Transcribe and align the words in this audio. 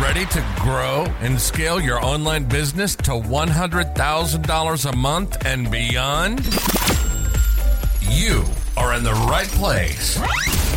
Ready 0.00 0.24
to 0.24 0.54
grow 0.60 1.04
and 1.20 1.38
scale 1.38 1.78
your 1.78 2.02
online 2.02 2.44
business 2.44 2.96
to 2.96 3.10
$100,000 3.10 4.92
a 4.92 4.96
month 4.96 5.44
and 5.44 5.70
beyond? 5.70 6.38
You 8.00 8.44
are 8.78 8.94
in 8.94 9.04
the 9.04 9.12
right 9.28 9.46
place. 9.48 10.18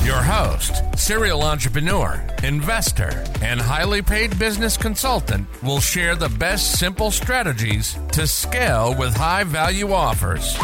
Your 0.05 0.21
host, 0.21 0.83
serial 0.99 1.41
entrepreneur, 1.41 2.21
investor, 2.43 3.23
and 3.41 3.61
highly 3.61 4.01
paid 4.01 4.37
business 4.37 4.75
consultant 4.75 5.47
will 5.63 5.79
share 5.79 6.15
the 6.17 6.29
best 6.29 6.77
simple 6.77 7.09
strategies 7.09 7.97
to 8.11 8.27
scale 8.27 8.93
with 8.93 9.15
high 9.15 9.45
value 9.45 9.93
offers. 9.93 10.57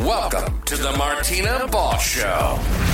Welcome 0.00 0.60
to 0.66 0.76
the 0.76 0.92
Martyna 0.92 1.70
Boss 1.72 2.06
Show. 2.06 2.91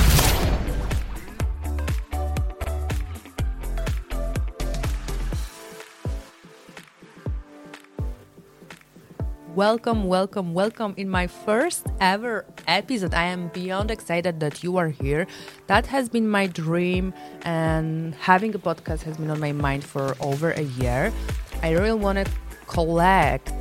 Welcome, 9.59 10.05
welcome, 10.05 10.55
welcome. 10.55 10.95
In 10.97 11.09
my 11.09 11.27
first 11.27 11.85
ever 12.01 12.45
episode, 12.69 13.13
I 13.13 13.25
am 13.25 13.49
beyond 13.49 13.91
excited 13.91 14.39
that 14.39 14.63
you 14.63 14.77
are 14.77 14.87
here. 14.87 15.27
That 15.67 15.85
has 15.87 16.09
been 16.09 16.29
my 16.29 16.47
dream, 16.47 17.13
and 17.43 18.15
having 18.15 18.55
a 18.55 18.59
podcast 18.61 19.03
has 19.03 19.17
been 19.17 19.33
on 19.33 19.41
my 19.41 19.51
mind 19.51 19.83
for 19.83 20.17
over 20.21 20.53
a 20.53 20.63
year. 20.63 21.13
I 21.61 21.73
really 21.73 21.99
want 21.99 22.25
to 22.25 22.33
collect 22.69 23.53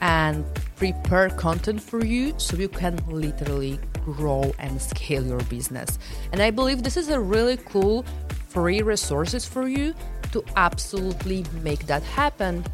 and 0.00 0.44
prepare 0.74 1.30
content 1.30 1.80
for 1.80 2.04
you 2.04 2.34
so 2.36 2.56
you 2.56 2.68
can 2.68 2.96
literally 3.06 3.78
grow 4.04 4.52
and 4.58 4.82
scale 4.82 5.24
your 5.24 5.44
business. 5.44 5.96
And 6.32 6.42
I 6.42 6.50
believe 6.50 6.82
this 6.82 6.96
is 6.96 7.08
a 7.08 7.20
really 7.20 7.56
cool 7.56 8.04
free 8.48 8.82
resources 8.82 9.44
for 9.44 9.68
you 9.68 9.94
to 10.32 10.42
absolutely 10.56 11.44
make 11.62 11.86
that 11.86 12.02
happen 12.02 12.64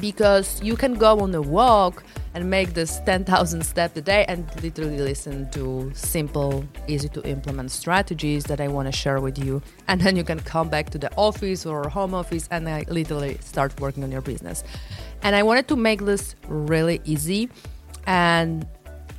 because 0.00 0.62
you 0.62 0.76
can 0.76 0.94
go 0.94 1.20
on 1.20 1.34
a 1.34 1.40
walk 1.40 2.04
and 2.34 2.48
make 2.48 2.74
this 2.74 3.00
10,000 3.00 3.64
steps 3.64 3.96
a 3.96 4.02
day 4.02 4.24
and 4.28 4.46
literally 4.62 4.98
listen 4.98 5.50
to 5.50 5.90
simple, 5.94 6.64
easy 6.86 7.08
to 7.08 7.26
implement 7.26 7.70
strategies 7.70 8.44
that 8.44 8.60
I 8.60 8.68
want 8.68 8.86
to 8.86 8.92
share 8.92 9.20
with 9.20 9.38
you. 9.38 9.62
And 9.88 10.00
then 10.00 10.16
you 10.16 10.24
can 10.24 10.40
come 10.40 10.68
back 10.68 10.90
to 10.90 10.98
the 10.98 11.10
office 11.16 11.64
or 11.64 11.88
home 11.88 12.14
office 12.14 12.48
and 12.50 12.68
I 12.68 12.84
literally 12.88 13.38
start 13.40 13.78
working 13.80 14.04
on 14.04 14.12
your 14.12 14.20
business. 14.20 14.62
And 15.22 15.34
I 15.34 15.42
wanted 15.42 15.68
to 15.68 15.76
make 15.76 16.04
this 16.04 16.34
really 16.46 17.00
easy. 17.04 17.48
And 18.06 18.66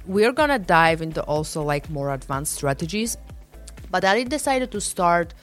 we're 0.06 0.31
going 0.31 0.50
to 0.50 0.59
dive 0.59 1.02
into 1.02 1.22
also 1.23 1.61
like 1.64 1.89
more 1.89 2.14
advanced 2.14 2.54
strategies. 2.54 3.17
But 3.92 4.06
I 4.06 4.23
decided 4.23 4.72
to 4.72 4.81
start 4.81 5.33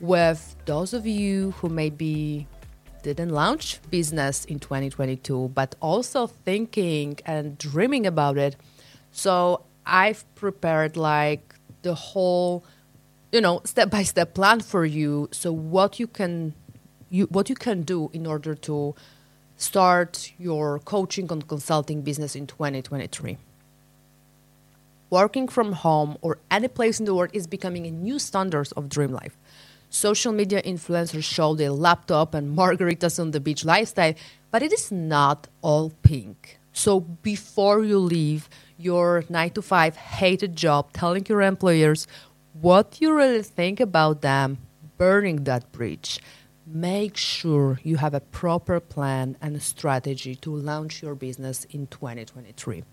with 0.00 0.56
those 0.64 0.94
of 0.94 1.06
you 1.06 1.50
who 1.52 1.68
may 1.68 1.90
be 1.90 2.46
didn't 3.02 3.30
launch 3.30 3.80
business 3.90 4.44
in 4.44 4.58
2022, 4.58 5.52
but 5.54 5.74
also 5.80 6.26
thinking 6.26 7.18
and 7.26 7.58
dreaming 7.58 8.06
about 8.06 8.38
it. 8.38 8.56
So 9.12 9.62
I've 9.86 10.24
prepared 10.34 10.96
like 10.96 11.54
the 11.82 11.94
whole, 11.94 12.64
you 13.32 13.40
know, 13.40 13.60
step 13.64 13.90
by 13.90 14.02
step 14.02 14.34
plan 14.34 14.60
for 14.60 14.84
you. 14.84 15.28
So 15.32 15.52
what 15.52 15.98
you 15.98 16.06
can, 16.06 16.54
you 17.08 17.26
what 17.26 17.48
you 17.48 17.54
can 17.54 17.82
do 17.82 18.10
in 18.12 18.26
order 18.26 18.54
to 18.54 18.94
start 19.56 20.32
your 20.38 20.78
coaching 20.78 21.30
and 21.30 21.46
consulting 21.46 22.02
business 22.02 22.34
in 22.34 22.46
2023. 22.46 23.36
Working 25.10 25.48
from 25.48 25.72
home 25.72 26.16
or 26.22 26.38
any 26.50 26.68
place 26.68 27.00
in 27.00 27.04
the 27.04 27.14
world 27.14 27.30
is 27.32 27.46
becoming 27.46 27.86
a 27.86 27.90
new 27.90 28.18
standard 28.18 28.68
of 28.76 28.88
dream 28.88 29.10
life. 29.10 29.36
Social 29.90 30.32
media 30.32 30.62
influencers 30.62 31.24
show 31.24 31.54
their 31.54 31.72
laptop 31.72 32.32
and 32.32 32.56
margaritas 32.56 33.18
on 33.18 33.32
the 33.32 33.40
beach 33.40 33.64
lifestyle, 33.64 34.14
but 34.52 34.62
it 34.62 34.72
is 34.72 34.92
not 34.92 35.48
all 35.62 35.90
pink. 36.02 36.60
So 36.72 37.00
before 37.00 37.82
you 37.82 37.98
leave 37.98 38.48
your 38.78 39.24
9 39.28 39.50
to 39.50 39.62
5 39.62 39.96
hated 39.96 40.54
job 40.54 40.92
telling 40.92 41.26
your 41.28 41.42
employers 41.42 42.06
what 42.52 43.00
you 43.00 43.12
really 43.12 43.42
think 43.42 43.80
about 43.80 44.22
them, 44.22 44.58
burning 44.96 45.42
that 45.44 45.72
bridge, 45.72 46.20
make 46.64 47.16
sure 47.16 47.80
you 47.82 47.96
have 47.96 48.14
a 48.14 48.20
proper 48.20 48.78
plan 48.78 49.36
and 49.40 49.60
strategy 49.60 50.36
to 50.36 50.54
launch 50.54 51.02
your 51.02 51.16
business 51.16 51.64
in 51.64 51.88
2023. 51.88 52.84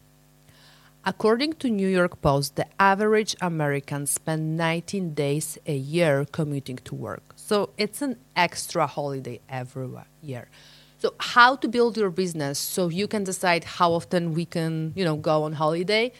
According 1.07 1.53
to 1.61 1.69
New 1.69 1.87
York 1.87 2.19
Post, 2.21 2.57
the 2.57 2.65
average 2.81 3.33
American 3.39 4.05
spend 4.07 4.57
19 4.57 5.13
days 5.13 5.57
a 5.65 5.73
year 5.73 6.25
commuting 6.33 6.75
to 6.83 6.95
work. 6.95 7.23
So 7.37 7.69
it's 7.77 8.01
an 8.01 8.17
extra 8.35 8.85
holiday 8.87 9.39
every 9.47 9.87
year. 10.21 10.49
So 10.97 11.13
how 11.17 11.55
to 11.55 11.69
build 11.69 11.95
your 11.95 12.09
business 12.09 12.59
so 12.59 12.89
you 12.89 13.07
can 13.07 13.23
decide 13.23 13.63
how 13.63 13.93
often 13.93 14.33
we 14.33 14.43
can, 14.43 14.91
you 14.97 15.05
know, 15.05 15.15
go 15.15 15.43
on 15.43 15.53
holiday? 15.53 16.11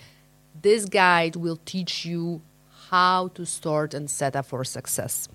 This 0.62 0.86
guide 0.86 1.36
will 1.36 1.60
teach 1.66 2.06
you 2.06 2.42
how 2.90 3.28
to 3.36 3.46
start 3.46 3.94
and 3.94 4.10
set 4.10 4.38
up 4.38 4.46
for 4.46 4.64
success. 4.64 5.28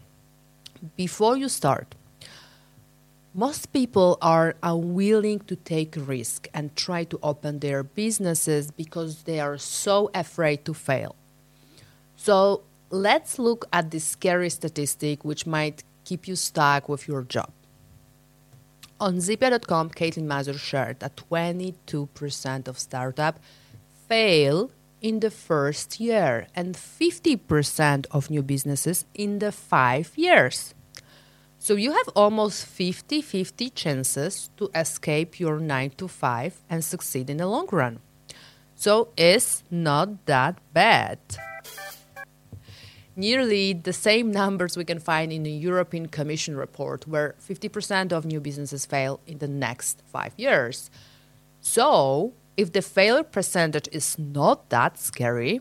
Before 0.96 1.36
you 1.36 1.50
start, 1.50 1.94
most 3.34 3.72
people 3.72 4.18
are 4.20 4.54
unwilling 4.62 5.40
to 5.40 5.56
take 5.56 5.94
risk 5.96 6.48
and 6.52 6.74
try 6.76 7.04
to 7.04 7.18
open 7.22 7.60
their 7.60 7.82
businesses 7.82 8.70
because 8.70 9.22
they 9.22 9.40
are 9.40 9.56
so 9.56 10.10
afraid 10.14 10.64
to 10.66 10.74
fail. 10.74 11.16
So 12.16 12.62
let's 12.90 13.38
look 13.38 13.64
at 13.72 13.90
this 13.90 14.04
scary 14.04 14.50
statistic 14.50 15.24
which 15.24 15.46
might 15.46 15.82
keep 16.04 16.28
you 16.28 16.36
stuck 16.36 16.88
with 16.88 17.08
your 17.08 17.22
job. 17.22 17.50
On 19.00 19.16
Zippia.com, 19.16 19.90
Caitlin 19.90 20.26
Mazur 20.26 20.58
shared 20.58 21.00
that 21.00 21.16
22% 21.16 22.68
of 22.68 22.78
startups 22.78 23.40
fail 24.06 24.70
in 25.00 25.20
the 25.20 25.30
first 25.30 25.98
year 25.98 26.46
and 26.54 26.76
50% 26.76 28.06
of 28.10 28.30
new 28.30 28.42
businesses 28.42 29.04
in 29.14 29.40
the 29.40 29.50
five 29.50 30.12
years. 30.16 30.74
So 31.62 31.76
you 31.76 31.92
have 31.92 32.08
almost 32.16 32.66
50 32.66 33.22
50 33.22 33.70
chances 33.70 34.50
to 34.56 34.68
escape 34.74 35.38
your 35.38 35.60
9 35.60 35.90
to 35.90 36.08
5 36.08 36.60
and 36.68 36.84
succeed 36.84 37.30
in 37.30 37.36
the 37.36 37.46
long 37.46 37.68
run. 37.70 38.00
So 38.74 39.10
it's 39.16 39.62
not 39.70 40.26
that 40.26 40.58
bad. 40.72 41.20
Nearly 43.14 43.74
the 43.74 43.92
same 43.92 44.32
numbers 44.32 44.76
we 44.76 44.84
can 44.84 44.98
find 44.98 45.32
in 45.32 45.44
the 45.44 45.52
European 45.52 46.08
Commission 46.08 46.56
report, 46.56 47.06
where 47.06 47.36
50% 47.38 48.10
of 48.10 48.26
new 48.26 48.40
businesses 48.40 48.84
fail 48.84 49.20
in 49.28 49.38
the 49.38 49.46
next 49.46 50.02
five 50.04 50.32
years. 50.36 50.90
So, 51.60 52.32
if 52.56 52.72
the 52.72 52.82
failure 52.82 53.22
percentage 53.22 53.88
is 53.92 54.18
not 54.18 54.68
that 54.70 54.98
scary, 54.98 55.60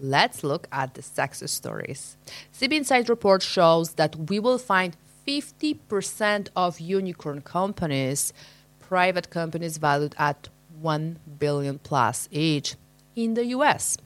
let's 0.00 0.44
look 0.44 0.68
at 0.70 0.94
the 0.94 1.02
success 1.02 1.50
stories. 1.50 2.16
CB 2.52 2.72
Insight 2.72 3.08
report 3.08 3.42
shows 3.42 3.94
that 3.94 4.14
we 4.30 4.38
will 4.38 4.58
find 4.58 4.96
50% 5.26 6.48
of 6.54 6.80
unicorn 6.80 7.40
companies, 7.40 8.32
private 8.80 9.30
companies 9.30 9.78
valued 9.78 10.14
at 10.18 10.48
1 10.80 11.18
billion 11.38 11.78
plus 11.78 12.28
each 12.30 12.76
in 13.16 13.34
the 13.34 13.46
US. 13.46 13.96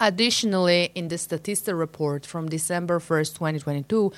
Additionally, 0.00 0.90
in 0.94 1.08
the 1.08 1.16
Statista 1.16 1.78
report 1.78 2.26
from 2.26 2.48
December 2.48 2.98
1st, 2.98 3.34
2022, 3.34 4.12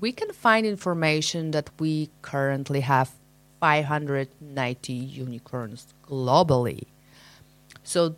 we 0.00 0.12
can 0.12 0.32
find 0.32 0.66
information 0.66 1.52
that 1.52 1.70
we 1.78 2.10
currently 2.22 2.80
have 2.80 3.12
590 3.60 4.92
unicorns 4.92 5.86
globally. 6.06 6.84
So 7.84 8.16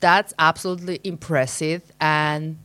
that's 0.00 0.32
absolutely 0.38 1.00
impressive. 1.04 1.82
And, 2.00 2.58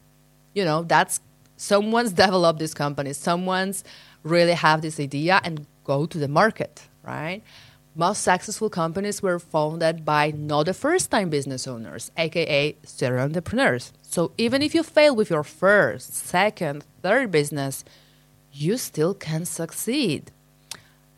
you 0.53 0.63
know, 0.63 0.83
that's 0.83 1.19
someone's 1.57 2.13
developed 2.25 2.59
this 2.59 2.73
company, 2.73 3.13
someone's 3.13 3.83
really 4.23 4.53
have 4.53 4.81
this 4.81 4.99
idea 4.99 5.41
and 5.43 5.66
go 5.84 6.05
to 6.05 6.17
the 6.17 6.28
market, 6.28 6.87
right? 7.03 7.41
Most 7.96 8.23
successful 8.23 8.69
companies 8.69 9.22
were 9.22 9.37
founded 9.37 10.05
by 10.05 10.31
not 10.31 10.67
the 10.67 10.73
first 10.73 11.11
time 11.11 11.29
business 11.29 11.67
owners, 11.67 12.11
aka 12.16 12.75
serial 12.84 13.25
entrepreneurs. 13.25 13.91
So 14.01 14.31
even 14.37 14.61
if 14.61 14.73
you 14.73 14.84
fail 14.84 15.16
with 15.16 15.29
your 15.29 15.43
first, 15.43 16.16
second, 16.16 16.85
third 17.01 17.31
business, 17.31 17.84
you 18.53 18.78
still 18.78 19.13
can 19.13 19.46
succeed. 19.46 20.31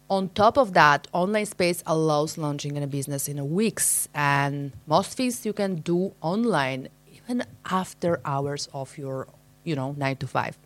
On 0.10 0.30
top 0.30 0.58
of 0.58 0.74
that, 0.74 1.08
online 1.14 1.46
space 1.46 1.84
allows 1.86 2.38
launching 2.38 2.78
a 2.78 2.88
business 2.88 3.28
in 3.28 3.52
weeks, 3.52 4.08
and 4.14 4.72
most 4.86 5.16
things 5.16 5.46
you 5.46 5.54
can 5.54 5.76
do 5.76 6.14
online 6.22 6.90
even 7.16 7.44
after 7.66 8.20
hours 8.26 8.68
of 8.74 8.98
your, 8.98 9.28
you 9.64 9.76
know, 9.76 9.94
nine 9.98 10.18
to 10.18 10.28
five. 10.28 10.58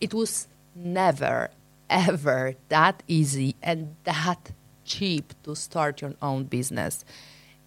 It 0.00 0.12
was 0.12 0.48
never 0.74 1.50
ever 1.92 2.54
that 2.70 3.02
easy 3.06 3.54
and 3.62 3.94
that 4.04 4.50
cheap 4.84 5.34
to 5.44 5.54
start 5.54 6.00
your 6.00 6.14
own 6.22 6.44
business. 6.44 7.04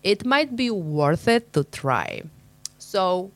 It 0.04 0.25
might 0.25 0.56
be 0.56 0.69
worth 0.69 1.27
it 1.27 1.54
to 1.54 1.63
try. 1.63 2.24
So 2.77 3.31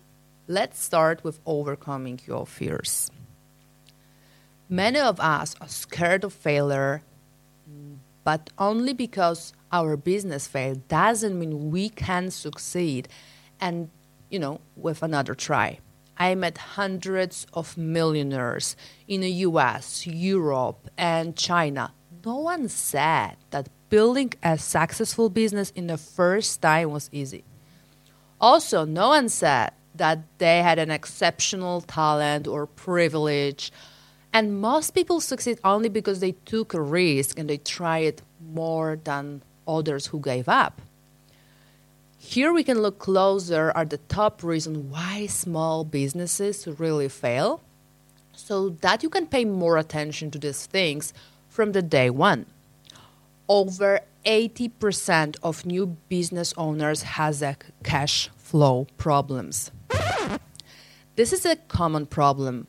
let's 0.47 0.81
start 0.81 1.23
with 1.23 1.39
overcoming 1.45 2.19
your 2.25 2.45
fears. 2.45 3.11
Many 4.67 4.99
of 4.99 5.19
us 5.19 5.55
are 5.61 5.67
scared 5.67 6.23
of 6.23 6.33
failure, 6.33 7.01
but 8.23 8.49
only 8.57 8.93
because 8.93 9.53
our 9.71 9.95
business 9.97 10.47
failed 10.47 10.87
doesn't 10.87 11.37
mean 11.37 11.71
we 11.71 11.89
can 11.89 12.29
succeed 12.31 13.07
and, 13.59 13.89
you 14.29 14.39
know, 14.39 14.59
with 14.75 15.01
another 15.01 15.33
try. 15.33 15.79
I 16.19 16.35
met 16.35 16.57
hundreds 16.57 17.47
of 17.53 17.77
millionaires 17.77 18.75
in 19.07 19.21
the 19.21 19.31
US, 19.47 20.05
Europe, 20.05 20.89
and 20.97 21.35
China. 21.35 21.93
No 22.25 22.39
one 22.39 22.67
said 22.67 23.37
that 23.51 23.69
building 23.89 24.33
a 24.43 24.57
successful 24.57 25.29
business 25.29 25.71
in 25.71 25.87
the 25.87 25.97
first 25.97 26.61
time 26.61 26.91
was 26.91 27.09
easy. 27.13 27.45
Also, 28.41 28.83
no 28.83 29.09
one 29.09 29.29
said 29.29 29.71
that 29.95 30.19
they 30.37 30.61
had 30.61 30.77
an 30.77 30.91
exceptional 30.91 31.81
talent 31.81 32.47
or 32.47 32.67
privilege. 32.67 33.71
And 34.33 34.59
most 34.59 34.91
people 34.91 35.21
succeed 35.21 35.59
only 35.63 35.89
because 35.89 36.19
they 36.19 36.33
took 36.45 36.73
a 36.73 36.81
risk 36.81 37.39
and 37.39 37.49
they 37.49 37.57
tried 37.57 38.21
more 38.53 38.99
than 39.03 39.41
others 39.67 40.07
who 40.07 40.19
gave 40.19 40.49
up. 40.49 40.81
Here 42.21 42.51
we 42.51 42.63
can 42.63 42.81
look 42.81 42.99
closer 42.99 43.71
at 43.75 43.89
the 43.89 43.97
top 43.97 44.43
reason 44.43 44.89
why 44.91 45.25
small 45.25 45.85
businesses 45.85 46.67
really 46.67 47.07
fail 47.07 47.61
so 48.33 48.69
that 48.81 49.01
you 49.01 49.09
can 49.09 49.25
pay 49.25 49.45
more 49.45 49.77
attention 49.77 50.29
to 50.31 50.37
these 50.37 50.65
things 50.65 51.13
from 51.47 51.71
the 51.71 51.81
day 51.81 52.09
one. 52.09 52.45
Over 53.47 54.01
80% 54.25 55.37
of 55.41 55.65
new 55.65 55.97
business 56.09 56.53
owners 56.57 57.03
has 57.03 57.41
a 57.41 57.55
cash 57.83 58.29
flow 58.37 58.85
problems. 58.97 59.71
This 61.15 61.31
is 61.31 61.45
a 61.45 61.55
common 61.55 62.05
problem. 62.05 62.67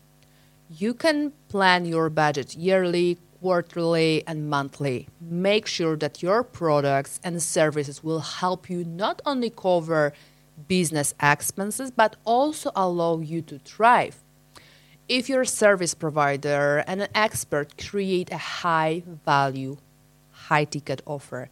You 0.70 0.94
can 0.94 1.32
plan 1.48 1.84
your 1.84 2.08
budget 2.08 2.54
yearly, 2.54 3.18
quarterly, 3.40 4.22
and 4.26 4.48
monthly. 4.48 5.08
Make 5.20 5.66
sure 5.66 5.96
that 5.96 6.22
your 6.22 6.42
products 6.42 7.20
and 7.24 7.42
services 7.42 8.04
will 8.04 8.20
help 8.20 8.68
you 8.68 8.84
not 8.84 9.22
only 9.24 9.50
cover 9.50 10.12
business 10.68 11.14
expenses, 11.22 11.90
but 11.90 12.16
also 12.24 12.70
allow 12.76 13.18
you 13.20 13.42
to 13.42 13.58
thrive. 13.58 14.16
If 15.08 15.28
your 15.28 15.44
service 15.44 15.94
provider 15.94 16.84
and 16.86 17.02
an 17.02 17.08
expert 17.14 17.76
create 17.76 18.30
a 18.30 18.36
high 18.36 19.02
value, 19.24 19.78
high 20.30 20.64
ticket 20.64 21.02
offer, 21.06 21.48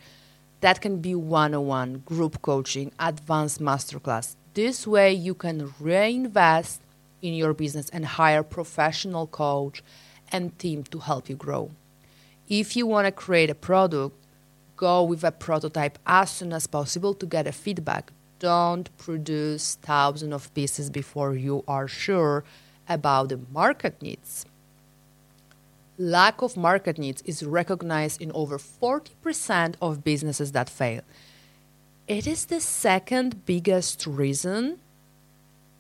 that 0.61 0.81
can 0.81 1.01
be 1.01 1.15
one 1.15 1.55
on 1.55 1.67
one, 1.67 2.03
group 2.05 2.43
coaching, 2.43 2.93
advanced 2.99 3.61
masterclass. 3.61 4.37
This 4.55 4.87
way, 4.87 5.13
you 5.13 5.35
can 5.35 5.73
reinvest 5.81 6.81
in 7.23 7.35
your 7.35 7.55
business 7.55 7.89
and 7.91 8.05
hire 8.05 8.43
professional 8.43 9.27
coach 9.27 9.83
and 10.33 10.59
team 10.59 10.85
to 10.85 10.99
help 10.99 11.29
you 11.29 11.37
grow. 11.37 11.71
If 12.49 12.77
you 12.77 12.87
want 12.87 13.07
to 13.07 13.13
create 13.13 13.51
a 13.51 13.55
product, 13.55 14.17
go 14.77 15.03
with 15.03 15.25
a 15.25 15.33
prototype 15.33 15.99
as 16.07 16.31
soon 16.31 16.53
as 16.53 16.67
possible 16.67 17.15
to 17.15 17.27
get 17.27 17.47
a 17.47 17.53
feedback. 17.53 18.13
Don't 18.39 18.97
produce 18.97 19.77
thousands 19.83 20.33
of 20.33 20.55
pieces 20.55 20.89
before 20.91 21.35
you 21.35 21.65
are 21.67 21.89
sure 21.89 22.45
about 22.89 23.29
the 23.29 23.41
market 23.53 24.01
needs. 24.01 24.47
Lack 25.99 26.43
of 26.43 26.57
market 26.57 26.97
needs 26.97 27.23
is 27.23 27.43
recognized 27.43 28.23
in 28.23 28.31
over 28.33 28.57
40% 28.57 29.75
of 29.83 30.05
businesses 30.05 30.53
that 30.53 30.71
fail. 30.71 31.03
It 32.07 32.27
is 32.27 32.47
the 32.47 32.61
second 32.61 33.45
biggest 33.45 34.07
reason 34.07 34.81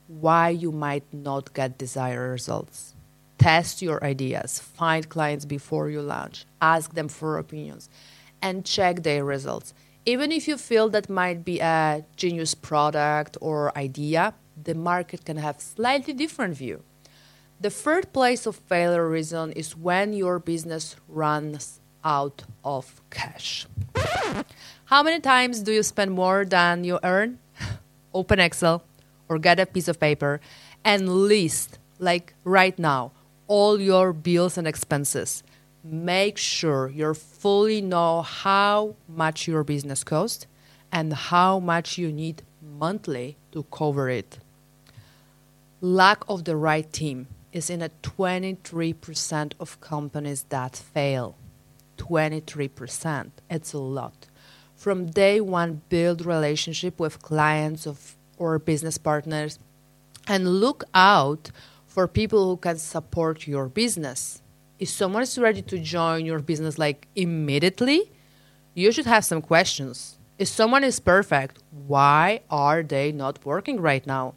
why 0.09 0.49
you 0.49 0.73
might 0.73 1.05
not 1.13 1.55
get 1.55 1.79
desired 1.79 2.33
results. 2.33 2.95
Test 3.39 3.83
your 3.83 4.03
ideas, 4.03 4.59
find 4.59 5.09
clients 5.09 5.45
before 5.45 5.89
you 5.91 6.03
launch, 6.03 6.45
ask 6.61 6.95
them 6.95 7.09
for 7.09 7.39
opinions, 7.39 7.89
and 8.43 8.65
check 8.65 9.03
their 9.03 9.25
results. 9.25 9.75
Even 10.05 10.33
if 10.33 10.49
you 10.49 10.57
feel 10.57 10.89
that 10.89 11.09
might 11.09 11.45
be 11.45 11.61
a 11.61 12.05
genius 12.17 12.55
product 12.55 13.37
or 13.41 13.77
idea, 13.79 14.35
the 14.63 14.75
market 14.75 15.25
can 15.25 15.37
have 15.37 15.61
slightly 15.61 16.13
different 16.13 16.57
view. 16.57 16.83
The 17.61 17.71
third 17.71 18.13
place 18.13 18.47
of 18.47 18.57
failure 18.57 19.09
reason 19.09 19.53
is 19.53 19.77
when 19.77 20.13
your 20.13 20.39
business 20.39 20.97
runs 21.09 21.81
out 22.05 22.45
of 22.65 23.01
cash. 23.11 23.67
How 24.87 25.03
many 25.03 25.21
times 25.21 25.61
do 25.61 25.73
you 25.73 25.83
spend 25.83 26.13
more 26.13 26.45
than 26.45 26.85
you 26.85 26.99
earn? 27.03 27.39
Open 28.15 28.39
Excel 28.39 28.83
or 29.29 29.39
get 29.39 29.61
a 29.61 29.67
piece 29.67 29.89
of 29.89 30.01
paper 30.01 30.41
and 30.85 31.09
list, 31.09 31.79
like 31.99 32.35
right 32.45 32.79
now, 32.79 33.13
all 33.49 33.81
your 33.81 34.13
bills 34.13 34.57
and 34.57 34.69
expenses. 34.69 35.43
Make 35.83 36.39
sure 36.39 36.89
you 36.89 37.15
fully 37.15 37.81
know 37.81 38.23
how 38.23 38.95
much 39.09 39.49
your 39.49 39.65
business 39.65 40.05
costs 40.05 40.47
and 40.93 41.13
how 41.13 41.59
much 41.59 41.99
you 41.99 42.13
need 42.13 42.43
monthly 42.63 43.37
to 43.53 43.65
cover 43.65 44.09
it. 44.09 44.39
Lack 45.81 46.23
of 46.29 46.45
the 46.45 46.57
right 46.57 46.93
team 46.93 47.29
is 47.53 47.71
in 47.71 47.83
a 47.83 47.91
23% 48.03 49.53
of 49.59 49.81
companies 49.81 50.45
that 50.49 50.77
fail. 50.77 51.37
23%. 51.97 53.31
It's 53.51 53.73
a 53.73 53.79
lot. 53.79 54.27
From 54.77 55.07
day 55.07 55.41
one, 55.41 55.83
build 55.89 56.25
relationship 56.25 57.01
with 57.01 57.23
clients 57.23 57.87
of 57.87 58.17
or 58.37 58.59
business 58.59 58.99
partners 58.99 59.59
and 60.29 60.61
look 60.61 60.85
out 60.95 61.51
for 61.99 62.07
people 62.07 62.49
who 62.49 62.57
can 62.57 62.79
support 62.79 63.49
your 63.49 63.67
business. 63.67 64.41
If 64.79 64.89
someone 64.89 65.25
is 65.25 65.37
ready 65.37 65.63
to 65.63 65.81
join 65.81 66.25
your 66.25 66.39
business 66.39 66.79
like 66.79 67.09
immediately, 67.17 68.13
you 68.73 68.93
should 68.93 69.07
have 69.07 69.25
some 69.25 69.43
questions. 69.43 70.17
If 70.39 70.47
someone 70.47 70.85
is 70.85 71.01
perfect, 71.01 71.59
why 71.89 72.43
are 72.51 72.85
they 72.85 73.11
not 73.11 73.45
working 73.45 73.81
right 73.81 74.07
now? 74.07 74.35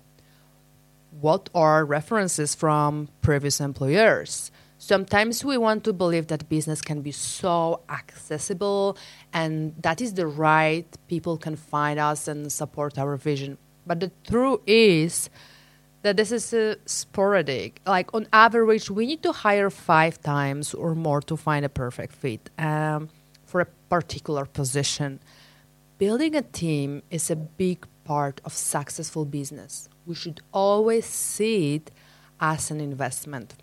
what 1.19 1.49
are 1.53 1.83
references 1.85 2.55
from 2.55 3.09
previous 3.21 3.59
employers. 3.59 4.49
Sometimes 4.77 5.43
we 5.45 5.57
want 5.57 5.83
to 5.83 5.93
believe 5.93 6.27
that 6.27 6.47
business 6.47 6.81
can 6.81 7.01
be 7.01 7.11
so 7.11 7.81
accessible 7.89 8.97
and 9.33 9.75
that 9.83 10.01
is 10.01 10.13
the 10.13 10.25
right 10.25 10.87
people 11.09 11.37
can 11.37 11.55
find 11.57 11.99
us 11.99 12.27
and 12.27 12.51
support 12.51 12.97
our 12.97 13.17
vision. 13.17 13.57
But 13.85 13.99
the 13.99 14.11
truth 14.25 14.61
is 14.65 15.29
that 16.01 16.17
this 16.17 16.31
is 16.31 16.53
uh, 16.53 16.75
sporadic. 16.85 17.81
Like 17.85 18.13
on 18.13 18.27
average, 18.33 18.89
we 18.89 19.05
need 19.05 19.23
to 19.23 19.31
hire 19.31 19.69
five 19.69 20.21
times 20.21 20.73
or 20.73 20.95
more 20.95 21.21
to 21.21 21.37
find 21.37 21.65
a 21.65 21.69
perfect 21.69 22.13
fit 22.13 22.49
um, 22.57 23.09
for 23.45 23.61
a 23.61 23.67
particular 23.89 24.45
position. 24.45 25.19
Building 25.97 26.35
a 26.35 26.41
team 26.41 27.03
is 27.11 27.29
a 27.29 27.35
big 27.35 27.85
part 28.03 28.41
of 28.43 28.53
successful 28.53 29.25
business 29.25 29.87
we 30.05 30.15
should 30.15 30.41
always 30.51 31.05
see 31.05 31.75
it 31.75 31.91
as 32.39 32.71
an 32.71 32.79
investment. 32.81 33.53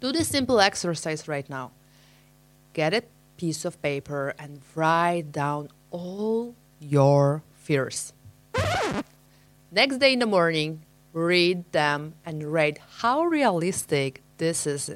Do 0.00 0.12
this 0.12 0.28
simple 0.28 0.60
exercise 0.60 1.26
right 1.26 1.48
now. 1.48 1.72
Get 2.74 2.92
a 2.92 3.02
piece 3.36 3.64
of 3.64 3.80
paper 3.80 4.34
and 4.38 4.60
write 4.74 5.32
down 5.32 5.68
all 5.90 6.54
your 6.78 7.42
fears. 7.54 8.12
Next 9.72 9.98
day 9.98 10.12
in 10.12 10.20
the 10.20 10.26
morning, 10.26 10.82
read 11.16 11.64
them 11.72 12.12
and 12.26 12.52
rate 12.52 12.78
how 12.98 13.24
realistic 13.24 14.22
this 14.36 14.66
is 14.66 14.90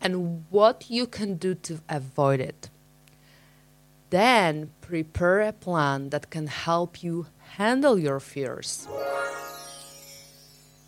and 0.00 0.46
what 0.48 0.86
you 0.88 1.06
can 1.06 1.34
do 1.34 1.54
to 1.54 1.78
avoid 1.86 2.40
it. 2.40 2.70
Then 4.08 4.70
prepare 4.80 5.42
a 5.42 5.52
plan 5.52 6.08
that 6.10 6.30
can 6.30 6.46
help 6.46 7.02
you 7.02 7.26
handle 7.58 7.98
your 7.98 8.20
fears. 8.20 8.88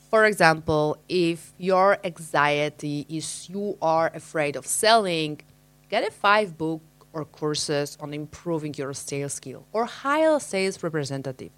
For 0.08 0.24
example, 0.24 0.96
if 1.06 1.52
your 1.58 1.98
anxiety 2.02 3.04
is 3.10 3.50
you 3.50 3.76
are 3.82 4.10
afraid 4.14 4.56
of 4.56 4.66
selling, 4.66 5.40
get 5.90 6.08
a 6.08 6.10
five 6.10 6.56
book 6.56 6.80
or 7.12 7.26
courses 7.26 7.98
on 8.00 8.14
improving 8.14 8.72
your 8.74 8.94
sales 8.94 9.34
skill 9.34 9.66
or 9.70 9.84
hire 9.84 10.36
a 10.36 10.40
sales 10.40 10.82
representative. 10.82 11.50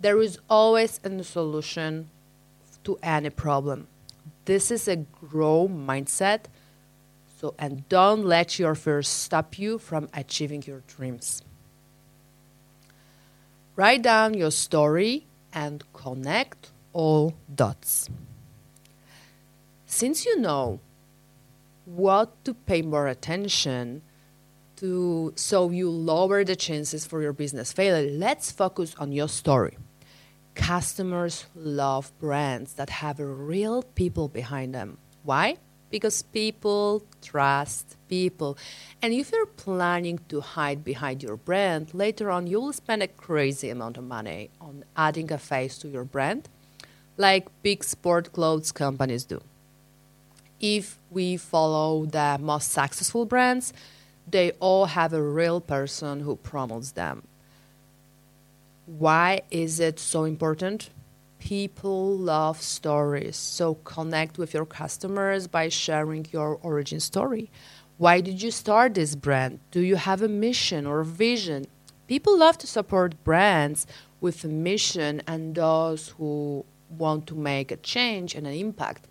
There 0.00 0.20
is 0.22 0.38
always 0.48 1.00
a 1.02 1.24
solution 1.24 2.10
to 2.86 2.96
any 3.02 3.30
problem. 3.30 3.88
This 4.44 4.70
is 4.70 4.86
a 4.86 4.96
grow 4.96 5.68
mindset. 5.68 6.46
So 7.38 7.54
and 7.58 7.86
don't 7.88 8.24
let 8.24 8.58
your 8.58 8.74
fears 8.74 9.08
stop 9.08 9.58
you 9.58 9.78
from 9.78 10.08
achieving 10.14 10.62
your 10.66 10.82
dreams. 10.86 11.42
Write 13.74 14.02
down 14.02 14.34
your 14.34 14.52
story 14.52 15.26
and 15.52 15.82
connect 15.92 16.70
all 16.92 17.34
dots. 17.52 18.08
Since 19.84 20.24
you 20.24 20.38
know 20.38 20.78
what 21.84 22.42
to 22.44 22.54
pay 22.54 22.82
more 22.82 23.08
attention 23.08 24.02
to 24.76 25.32
so 25.34 25.70
you 25.70 25.90
lower 25.90 26.44
the 26.44 26.56
chances 26.56 27.04
for 27.04 27.20
your 27.20 27.32
business 27.32 27.72
failure, 27.72 28.10
let's 28.12 28.52
focus 28.52 28.94
on 28.98 29.10
your 29.10 29.28
story. 29.28 29.76
Customers 30.56 31.46
love 31.54 32.12
brands 32.18 32.74
that 32.74 32.90
have 32.90 33.20
real 33.20 33.84
people 33.84 34.26
behind 34.26 34.74
them. 34.74 34.98
Why? 35.22 35.58
because 35.90 36.22
people 36.22 37.04
trust 37.22 37.96
people. 38.08 38.58
And 39.02 39.12
if 39.12 39.32
you're 39.32 39.46
planning 39.46 40.20
to 40.28 40.40
hide 40.40 40.84
behind 40.84 41.22
your 41.22 41.36
brand, 41.36 41.94
later 41.94 42.30
on 42.30 42.46
you 42.46 42.60
will 42.60 42.72
spend 42.72 43.02
a 43.02 43.08
crazy 43.08 43.70
amount 43.70 43.96
of 43.96 44.04
money 44.04 44.50
on 44.60 44.84
adding 44.96 45.32
a 45.32 45.38
face 45.38 45.78
to 45.78 45.88
your 45.88 46.04
brand, 46.04 46.48
like 47.16 47.48
big 47.62 47.84
sport 47.84 48.32
clothes 48.32 48.72
companies 48.72 49.24
do. 49.24 49.40
If 50.60 50.98
we 51.10 51.36
follow 51.36 52.06
the 52.06 52.38
most 52.40 52.72
successful 52.72 53.26
brands, 53.26 53.72
they 54.28 54.52
all 54.52 54.86
have 54.86 55.12
a 55.12 55.22
real 55.22 55.60
person 55.60 56.20
who 56.20 56.36
promotes 56.36 56.92
them. 56.92 57.28
Why 58.86 59.42
is 59.50 59.80
it 59.80 59.98
so 59.98 60.24
important? 60.24 60.90
people 61.46 62.16
love 62.16 62.60
stories. 62.60 63.36
So 63.36 63.74
connect 63.84 64.36
with 64.36 64.52
your 64.52 64.66
customers 64.66 65.46
by 65.46 65.68
sharing 65.68 66.26
your 66.32 66.58
origin 66.60 66.98
story. 66.98 67.52
Why 67.98 68.20
did 68.20 68.42
you 68.42 68.50
start 68.50 68.94
this 68.94 69.14
brand? 69.14 69.60
Do 69.70 69.80
you 69.80 69.94
have 69.94 70.22
a 70.22 70.28
mission 70.28 70.86
or 70.86 71.00
a 71.00 71.04
vision? 71.04 71.66
People 72.08 72.36
love 72.36 72.58
to 72.58 72.66
support 72.66 73.22
brands 73.22 73.86
with 74.20 74.42
a 74.42 74.48
mission 74.48 75.22
and 75.26 75.54
those 75.54 76.08
who 76.18 76.64
want 76.90 77.28
to 77.28 77.36
make 77.36 77.70
a 77.70 77.76
change 77.76 78.34
and 78.34 78.44
an 78.44 78.54
impact. 78.54 79.06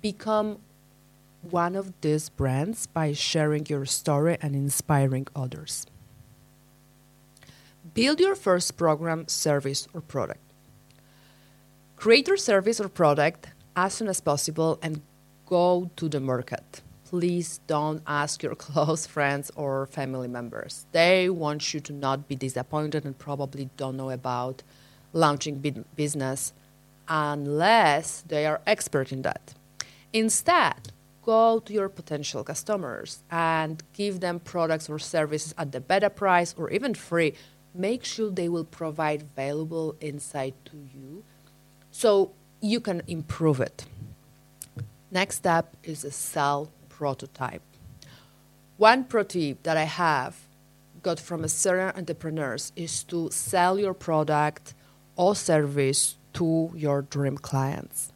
Become 0.00 0.58
one 1.42 1.74
of 1.74 1.92
these 2.02 2.28
brands 2.28 2.86
by 2.86 3.12
sharing 3.14 3.66
your 3.66 3.84
story 3.84 4.38
and 4.40 4.54
inspiring 4.54 5.26
others. 5.34 5.86
Build 7.94 8.20
your 8.20 8.34
first 8.34 8.76
program, 8.76 9.28
service, 9.28 9.86
or 9.94 10.00
product. 10.00 10.40
Create 11.96 12.28
your 12.28 12.36
service 12.36 12.80
or 12.80 12.88
product 12.88 13.48
as 13.76 13.94
soon 13.94 14.08
as 14.08 14.20
possible 14.20 14.78
and 14.82 15.02
go 15.46 15.90
to 15.96 16.08
the 16.08 16.20
market. 16.20 16.82
Please 17.08 17.60
don't 17.66 18.02
ask 18.06 18.42
your 18.42 18.54
close 18.66 19.06
friends 19.06 19.50
or 19.56 19.86
family 19.86 20.28
members. 20.28 20.86
They 20.92 21.30
want 21.30 21.72
you 21.72 21.80
to 21.80 21.92
not 21.92 22.28
be 22.28 22.36
disappointed 22.36 23.04
and 23.04 23.18
probably 23.18 23.70
don't 23.76 23.96
know 23.96 24.10
about 24.10 24.62
launching 25.12 25.86
business 25.96 26.52
unless 27.08 28.22
they 28.28 28.44
are 28.46 28.60
expert 28.66 29.12
in 29.12 29.22
that. 29.22 29.54
Instead, 30.12 30.92
go 31.22 31.58
to 31.60 31.72
your 31.72 31.88
potential 31.88 32.44
customers 32.44 33.22
and 33.30 33.82
give 33.92 34.20
them 34.20 34.40
products 34.40 34.88
or 34.88 34.98
services 34.98 35.54
at 35.58 35.72
the 35.72 35.80
better 35.80 36.08
price 36.08 36.54
or 36.56 36.70
even 36.70 36.94
free. 36.94 37.34
Make 37.74 38.04
sure 38.04 38.30
they 38.30 38.48
will 38.48 38.64
provide 38.64 39.34
valuable 39.36 39.96
insight 40.00 40.54
to 40.66 40.76
you 40.76 41.22
so 41.90 42.32
you 42.60 42.80
can 42.80 43.02
improve 43.06 43.60
it. 43.60 43.84
Next 45.10 45.36
step 45.36 45.76
is 45.84 46.04
a 46.04 46.10
sell 46.10 46.70
prototype. 46.88 47.62
One 48.76 49.04
pro 49.04 49.22
tip 49.22 49.62
that 49.62 49.76
I 49.76 49.84
have 49.84 50.36
got 51.02 51.20
from 51.20 51.44
a 51.44 51.48
serial 51.48 51.92
entrepreneurs 51.96 52.72
is 52.76 53.04
to 53.04 53.30
sell 53.30 53.78
your 53.78 53.94
product 53.94 54.74
or 55.16 55.34
service 55.34 56.16
to 56.34 56.70
your 56.74 57.02
dream 57.02 57.36
clients. 57.38 58.12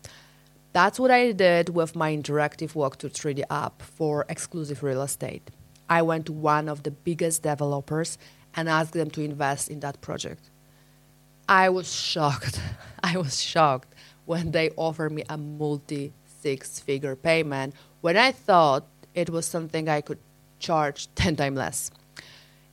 That's 0.73 0.99
what 0.99 1.11
I 1.11 1.33
did 1.33 1.71
with 1.71 1.95
my 1.95 2.17
interactive 2.17 2.75
walk 2.75 2.97
to 2.99 3.09
3D 3.09 3.45
app 3.51 3.83
for 3.83 4.25
exclusive 4.29 4.83
real 4.83 5.03
estate. 5.03 5.51
I 5.89 6.03
went 6.03 6.27
to 6.27 6.33
one 6.33 6.69
of 6.69 6.85
the 6.85 6.91
biggest 6.91 7.43
developers 7.43 8.17
and 8.55 8.69
ask 8.69 8.93
them 8.93 9.11
to 9.11 9.23
invest 9.23 9.71
in 9.71 9.81
that 9.81 10.01
project. 10.01 10.51
I 11.49 11.69
was 11.69 11.93
shocked. 11.93 12.61
I 13.03 13.17
was 13.17 13.43
shocked 13.43 13.95
when 14.25 14.53
they 14.53 14.71
offered 14.77 15.13
me 15.13 15.25
a 15.29 15.37
multi 15.37 16.13
six 16.41 16.81
figure 16.81 17.17
payment 17.17 17.75
when 18.01 18.17
I 18.17 18.33
thought 18.33 18.87
it 19.15 19.31
was 19.31 19.47
something 19.47 19.89
I 19.89 20.01
could 20.01 20.19
charge 20.59 21.09
10 21.15 21.37
times 21.37 21.59
less. 21.59 21.91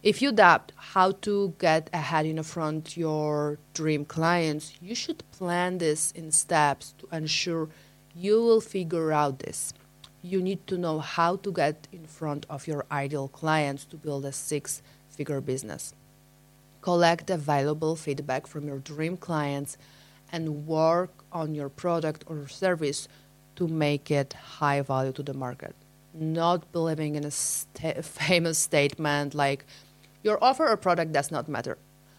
If 0.01 0.21
you 0.21 0.31
doubt 0.31 0.71
how 0.77 1.11
to 1.27 1.53
get 1.59 1.89
ahead 1.93 2.25
in 2.25 2.41
front 2.43 2.95
your 2.95 3.59
dream 3.73 4.05
clients, 4.05 4.73
you 4.81 4.95
should 4.95 5.23
plan 5.31 5.77
this 5.77 6.11
in 6.11 6.31
steps 6.31 6.95
to 6.99 7.07
ensure 7.11 7.67
you 8.15 8.41
will 8.41 8.61
figure 8.61 9.11
out 9.11 9.39
this. 9.39 9.73
You 10.21 10.41
need 10.41 10.65
to 10.67 10.77
know 10.77 10.99
how 10.99 11.35
to 11.37 11.51
get 11.51 11.87
in 11.91 12.05
front 12.05 12.45
of 12.49 12.65
your 12.65 12.85
ideal 12.91 13.27
clients 13.27 13.83
to 13.85 13.97
build 13.97 14.25
a 14.25 14.31
six 14.31 14.81
figure 15.19 15.41
business 15.41 15.93
collect 16.81 17.29
available 17.29 17.95
feedback 17.95 18.47
from 18.47 18.67
your 18.67 18.79
dream 18.79 19.17
clients, 19.17 19.77
and 20.31 20.67
work 20.67 21.11
on 21.31 21.55
your 21.55 21.69
product 21.69 22.23
or 22.27 22.47
service 22.47 23.07
to 23.55 23.67
make 23.67 24.11
it 24.11 24.33
high 24.33 24.81
value 24.81 25.11
to 25.11 25.23
the 25.23 25.33
market. 25.33 25.75
Not 26.13 26.71
believing 26.71 27.15
in 27.15 27.23
a 27.23 27.31
st- 27.31 28.05
famous 28.21 28.57
statement 28.59 29.33
like 29.33 29.65
your 30.23 30.37
offer 30.43 30.67
or 30.67 30.77
product 30.77 31.11
does 31.11 31.31
not 31.31 31.47
matter. 31.47 31.77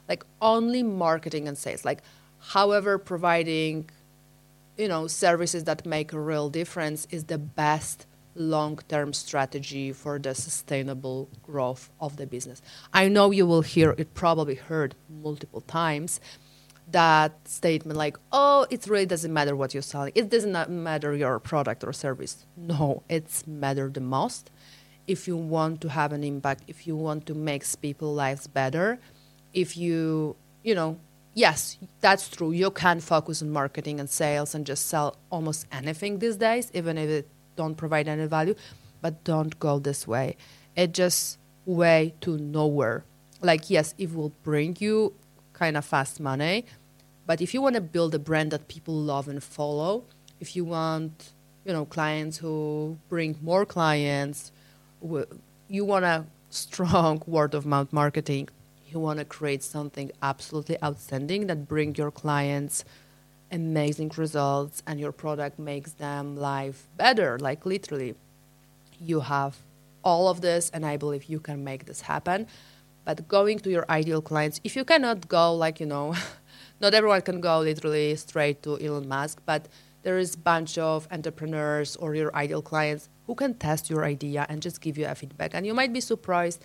Like 0.09 0.25
only 0.43 0.83
marketing 0.83 1.47
and 1.47 1.57
sales. 1.57 1.85
Like, 1.85 2.03
however, 2.41 2.99
providing 2.99 3.89
you 4.77 4.89
know 4.89 5.07
services 5.07 5.65
that 5.65 5.87
make 5.87 6.13
a 6.13 6.21
real 6.21 6.49
difference 6.49 7.07
is 7.11 7.25
the 7.25 7.39
best 7.39 8.07
long-term 8.41 9.13
strategy 9.13 9.93
for 9.93 10.19
the 10.19 10.35
sustainable 10.35 11.29
growth 11.43 11.91
of 12.01 12.17
the 12.17 12.27
business. 12.27 12.63
I 12.93 13.09
know 13.09 13.31
you 13.31 13.47
will 13.47 13.63
hear 13.63 13.95
it 13.99 14.15
probably 14.15 14.55
heard 14.55 14.95
multiple 15.09 15.61
times 15.61 16.21
that 16.91 17.33
statement 17.47 17.97
like, 17.97 18.17
"Oh, 18.33 18.67
it 18.71 18.87
really 18.87 19.07
doesn't 19.07 19.33
matter 19.33 19.55
what 19.55 19.75
you're 19.75 19.83
selling. 19.83 20.13
It 20.15 20.29
does 20.29 20.45
not 20.45 20.71
matter 20.71 21.15
your 21.15 21.39
product 21.39 21.85
or 21.85 21.93
service." 21.93 22.47
No, 22.57 23.03
it's 23.09 23.47
matter 23.47 23.89
the 23.89 24.01
most. 24.01 24.51
If 25.07 25.29
you 25.29 25.37
want 25.37 25.81
to 25.83 25.89
have 25.89 26.13
an 26.13 26.25
impact, 26.25 26.65
if 26.67 26.87
you 26.87 26.97
want 26.97 27.27
to 27.27 27.35
make 27.35 27.65
people's 27.81 28.17
lives 28.17 28.47
better, 28.47 28.99
if 29.53 29.77
you, 29.77 30.37
you 30.63 30.75
know, 30.75 30.99
yes, 31.35 31.79
that's 32.01 32.29
true. 32.29 32.53
You 32.53 32.71
can 32.71 33.01
focus 33.01 33.43
on 33.43 33.51
marketing 33.51 34.01
and 34.01 34.09
sales 34.09 34.55
and 34.55 34.67
just 34.67 34.87
sell 34.87 35.17
almost 35.31 35.67
anything 35.73 36.19
these 36.19 36.37
days, 36.37 36.71
even 36.75 36.99
if 36.99 37.09
it 37.09 37.29
don't 37.61 37.77
provide 37.85 38.07
any 38.09 38.27
value, 38.27 38.55
but 39.03 39.13
don't 39.33 39.55
go 39.67 39.79
this 39.79 40.03
way. 40.15 40.27
It 40.83 40.93
just 41.03 41.39
way 41.67 42.15
to 42.23 42.31
nowhere. 42.39 43.05
Like 43.43 43.69
yes, 43.77 43.95
it 43.99 44.15
will 44.17 44.33
bring 44.43 44.77
you 44.81 45.13
kind 45.53 45.77
of 45.77 45.85
fast 45.85 46.21
money, 46.21 46.65
but 47.27 47.41
if 47.41 47.55
you 47.55 47.61
want 47.63 47.77
to 47.81 47.85
build 47.97 48.15
a 48.15 48.19
brand 48.19 48.51
that 48.55 48.67
people 48.75 48.95
love 48.95 49.29
and 49.29 49.43
follow, 49.43 50.05
if 50.41 50.57
you 50.57 50.65
want, 50.65 51.33
you 51.67 51.73
know, 51.73 51.85
clients 51.85 52.39
who 52.39 52.97
bring 53.09 53.37
more 53.43 53.65
clients, 53.77 54.53
you 55.69 55.85
want 55.93 56.05
a 56.05 56.25
strong 56.49 57.23
word 57.37 57.55
of 57.55 57.65
mouth 57.67 57.93
marketing. 57.93 58.49
You 58.91 58.99
want 58.99 59.19
to 59.21 59.25
create 59.25 59.63
something 59.63 60.11
absolutely 60.21 60.77
outstanding 60.83 61.47
that 61.47 61.69
bring 61.69 61.95
your 61.95 62.11
clients 62.11 62.85
amazing 63.53 64.13
results 64.17 64.83
and 64.87 65.01
your 65.01 65.13
product 65.13 65.59
makes 65.59 65.93
them 65.93 66.37
life 66.37 66.89
better. 66.97 67.39
Like 67.39 67.67
literally 67.67 68.15
you 69.01 69.21
have 69.21 69.59
all 70.03 70.29
of 70.29 70.41
this 70.41 70.71
and 70.71 70.87
i 70.87 70.97
believe 70.97 71.25
you 71.25 71.41
can 71.41 71.63
make 71.65 71.87
this 71.87 72.03
happen. 72.03 72.47
But 73.05 73.27
going 73.29 73.59
to 73.61 73.71
your 73.71 73.87
ideal 73.89 74.23
clients 74.23 74.61
if 74.63 74.77
you 74.77 74.85
cannot 74.85 75.29
go 75.29 75.55
like 75.55 75.81
you 75.81 75.87
know 75.87 76.15
not 76.81 76.95
everyone 76.95 77.23
can 77.23 77.41
go 77.41 77.61
literally 77.61 78.15
straight 78.17 78.63
to 78.63 78.79
elon 78.79 79.09
musk 79.09 79.41
but 79.47 79.69
there 80.03 80.19
is 80.19 80.35
a 80.35 80.39
bunch 80.39 80.79
of 80.79 81.09
entrepreneurs 81.11 81.97
or 81.97 82.15
your 82.15 82.35
ideal 82.35 82.63
clients 82.63 83.09
who 83.27 83.35
can 83.35 83.55
test 83.55 83.91
your 83.91 84.05
idea 84.05 84.47
and 84.49 84.63
just 84.63 84.81
give 84.81 84.97
you 84.97 85.07
a 85.07 85.15
feedback. 85.15 85.55
And 85.55 85.67
you 85.67 85.75
might 85.75 85.93
be 85.93 86.01
surprised 86.01 86.63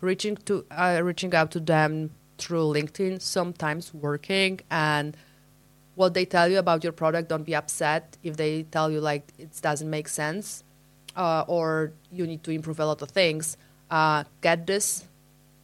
reaching 0.00 0.36
to 0.36 0.64
uh, 0.70 1.00
reaching 1.02 1.34
out 1.34 1.50
to 1.52 1.60
them 1.60 2.10
through 2.36 2.64
linkedin 2.64 3.20
sometimes 3.20 3.94
working 3.94 4.60
and 4.70 5.16
what 5.94 6.14
they 6.14 6.24
tell 6.24 6.48
you 6.48 6.58
about 6.58 6.82
your 6.82 6.92
product 6.92 7.28
don't 7.28 7.44
be 7.44 7.54
upset. 7.54 8.16
If 8.22 8.36
they 8.36 8.64
tell 8.64 8.90
you 8.90 9.00
like 9.00 9.24
it 9.38 9.50
doesn't 9.60 9.88
make 9.88 10.08
sense 10.08 10.64
uh, 11.16 11.44
or 11.46 11.92
you 12.12 12.26
need 12.26 12.42
to 12.44 12.50
improve 12.50 12.80
a 12.80 12.86
lot 12.86 13.02
of 13.02 13.10
things 13.10 13.56
uh, 13.90 14.24
get 14.40 14.66
this 14.66 15.04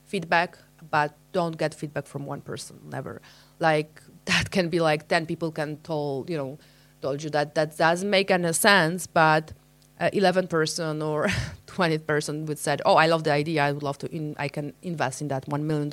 feedback 0.07 0.59
but 0.91 1.15
don't 1.33 1.57
get 1.57 1.75
feedback 1.75 2.07
from 2.07 2.27
one 2.27 2.41
person 2.41 2.79
never. 2.91 3.21
Like 3.59 4.03
that 4.27 4.51
can 4.51 4.69
be 4.69 4.81
like 4.81 5.09
10 5.09 5.27
people 5.27 5.51
can 5.51 5.79
told 5.79 6.31
you 6.31 6.37
know 6.37 6.59
told 7.03 7.23
you 7.23 7.31
that 7.31 7.55
that 7.55 7.77
doesn't 7.77 8.11
make 8.11 8.31
any 8.31 8.53
sense 8.53 9.07
but 9.07 9.53
uh, 9.99 10.11
11 10.13 10.47
person 10.49 11.03
or 11.03 11.29
20 11.67 11.99
person 11.99 12.47
would 12.47 12.59
said 12.59 12.83
oh 12.85 12.97
i 12.97 13.07
love 13.07 13.25
the 13.25 13.33
idea. 13.33 13.65
I 13.65 13.73
would 13.73 13.83
love 13.83 13.99
to 13.99 14.15
in, 14.15 14.37
i 14.39 14.49
can 14.49 14.75
invest 14.83 15.23
in 15.23 15.29
that 15.29 15.47
$1 15.47 15.63
million 15.63 15.91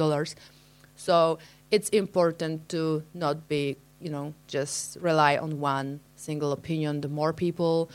so 0.96 1.40
it's 1.72 1.90
important 1.90 2.68
to 2.70 3.04
not 3.14 3.48
be 3.48 3.78
you 4.00 4.10
know 4.10 4.34
just 4.48 4.98
rely 5.02 5.38
on 5.38 5.60
one 5.60 6.00
single 6.16 6.52
opinion 6.52 7.02
the 7.02 7.08
more 7.08 7.34
people 7.34 7.90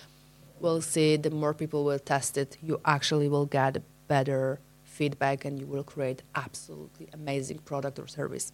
will 0.62 0.80
see 0.80 1.16
the 1.16 1.30
more 1.30 1.52
people 1.52 1.84
will 1.84 1.98
test 1.98 2.38
it. 2.38 2.56
You 2.62 2.80
actually 2.84 3.28
will 3.28 3.46
get 3.46 3.82
better 4.08 4.60
feedback 4.84 5.44
and 5.44 5.58
you 5.58 5.66
will 5.66 5.84
create 5.84 6.22
absolutely 6.34 7.08
amazing 7.12 7.58
product 7.58 7.98
or 7.98 8.06
service. 8.06 8.52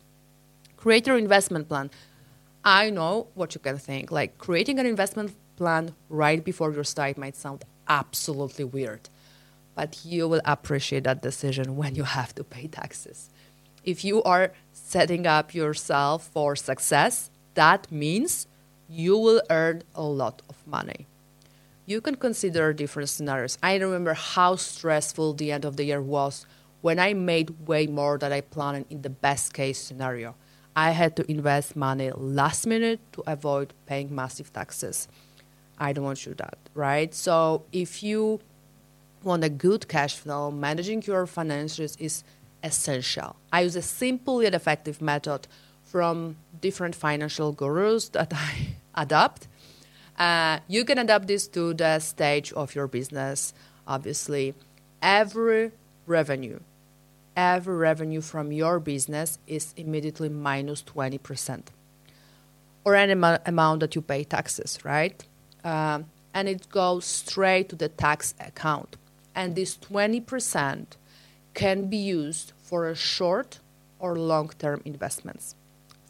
Create 0.77 1.07
your 1.07 1.19
investment 1.19 1.69
plan. 1.69 1.91
I 2.65 2.91
know 2.91 3.29
what 3.35 3.55
you 3.55 3.61
can 3.61 3.79
think. 3.79 4.11
Like 4.11 4.39
creating 4.39 4.79
an 4.79 4.87
investment 4.87 5.33
plan 5.57 5.95
right 6.09 6.43
before 6.43 6.73
your 6.73 6.85
start 6.85 7.19
might 7.19 7.37
sound 7.37 7.65
absolutely 7.89 8.65
weird, 8.65 9.09
but 9.75 10.05
you 10.05 10.29
will 10.29 10.41
appreciate 10.45 11.05
that 11.05 11.23
decision 11.23 11.77
when 11.77 11.95
you 11.95 12.05
have 12.05 12.35
to 12.37 12.45
pay 12.45 12.67
taxes. 12.69 13.31
If 13.85 14.05
you 14.05 14.23
are 14.23 14.53
setting 14.73 15.27
up 15.27 15.55
yourself 15.55 16.29
for 16.29 16.57
success, 16.57 17.31
that 17.59 17.91
means 17.91 18.47
you 18.89 19.19
will 19.19 19.43
earn 19.51 19.83
a 19.95 20.03
lot 20.03 20.43
of 20.49 20.57
money. 20.67 21.07
You 21.87 22.01
can 22.01 22.15
consider 22.15 22.73
different 22.73 23.09
scenarios. 23.09 23.59
I 23.63 23.75
remember 23.77 24.15
how 24.15 24.55
stressful 24.57 25.35
the 25.35 25.51
end 25.51 25.65
of 25.65 25.77
the 25.77 25.85
year 25.85 26.01
was 26.01 26.47
when 26.83 26.99
I 27.01 27.15
made 27.15 27.67
way 27.67 27.89
more 27.89 28.17
than 28.17 28.33
I 28.33 28.43
planned 28.43 28.87
in 28.91 29.03
the 29.03 29.11
best 29.11 29.53
case 29.53 29.79
scenario. 29.79 30.37
I 30.77 30.91
had 30.93 31.17
to 31.17 31.29
invest 31.29 31.75
money 31.75 32.13
last 32.13 32.65
minute 32.67 33.01
to 33.15 33.25
avoid 33.27 33.75
paying 33.87 34.15
massive 34.15 34.53
taxes. 34.53 35.09
I 35.79 35.93
don't 35.93 36.05
want 36.05 36.25
you 36.27 36.35
that, 36.35 36.59
right? 36.75 37.13
So 37.13 37.65
if 37.73 38.03
you 38.05 38.39
want 39.25 39.43
a 39.43 39.49
good 39.49 39.89
cash 39.89 40.15
flow, 40.17 40.53
managing 40.53 41.03
your 41.03 41.27
finances 41.27 41.97
is 41.99 42.23
essential. 42.63 43.35
I 43.53 43.63
use 43.63 43.75
a 43.75 43.83
simple 43.83 44.43
yet 44.43 44.55
effective 44.55 45.03
method 45.03 45.49
from 45.91 46.37
different 46.61 46.95
financial 46.95 47.53
gurus 47.53 48.11
that 48.11 48.33
I 48.35 48.77
adopt. 48.95 49.49
Uh, 50.19 50.59
you 50.69 50.85
can 50.85 50.99
adapt 50.99 51.29
this 51.29 51.47
to 51.49 51.73
the 51.75 51.99
stage 52.01 52.53
of 52.53 52.75
your 52.75 52.87
business, 52.87 53.55
obviously. 53.87 54.55
Every 55.01 55.73
revenue, 56.07 56.61
every 57.37 57.77
revenue 57.77 58.21
from 58.21 58.53
your 58.53 58.81
business 58.81 59.39
is 59.47 59.73
immediately 59.77 60.29
minus 60.29 60.83
20%, 60.83 61.63
or 62.85 62.95
any 62.97 63.13
am- 63.13 63.39
amount 63.47 63.81
that 63.81 63.95
you 63.95 64.03
pay 64.03 64.25
taxes, 64.25 64.79
right? 64.85 65.25
Um, 65.65 66.07
and 66.35 66.49
it 66.49 66.69
goes 66.69 67.05
straight 67.05 67.69
to 67.71 67.77
the 67.77 67.89
tax 67.89 68.35
account. 68.41 68.97
And 69.35 69.55
this 69.55 69.77
20% 69.79 70.87
can 71.55 71.89
be 71.89 71.97
used 71.97 72.53
for 72.61 72.89
a 72.89 72.95
short 72.95 73.61
or 74.01 74.17
long 74.17 74.51
term 74.59 74.83
investments. 74.85 75.55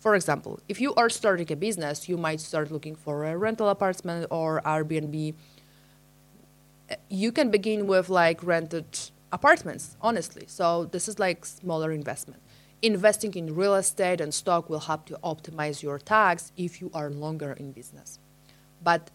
For 0.00 0.14
example, 0.14 0.61
if 0.69 0.81
you 0.81 0.95
are 0.95 1.11
starting 1.11 1.50
a 1.52 1.57
business, 1.57 2.09
you 2.09 2.17
might 2.17 2.40
start 2.40 2.71
looking 2.71 2.95
for 2.95 3.25
a 3.25 3.37
rental 3.37 3.69
apartment 3.69 4.26
or 4.31 4.62
Airbnb. 4.64 5.35
You 7.11 7.33
can 7.33 7.50
begin 7.50 7.87
with 7.87 8.09
like 8.09 8.43
rented 8.45 8.87
apartments, 9.33 9.97
honestly. 10.00 10.45
So 10.47 10.85
this 10.87 11.09
is 11.09 11.19
like 11.19 11.45
smaller 11.45 11.90
investment. 11.90 12.43
Investing 12.81 13.35
in 13.35 13.57
real 13.57 13.75
estate 13.75 14.21
and 14.21 14.33
stock 14.33 14.71
will 14.71 14.78
help 14.81 15.07
to 15.07 15.19
optimize 15.25 15.83
your 15.83 15.99
tax 15.99 16.52
if 16.57 16.81
you 16.81 16.90
are 16.95 17.11
longer 17.11 17.52
in 17.52 17.73
business. 17.73 18.21
But 18.83 19.11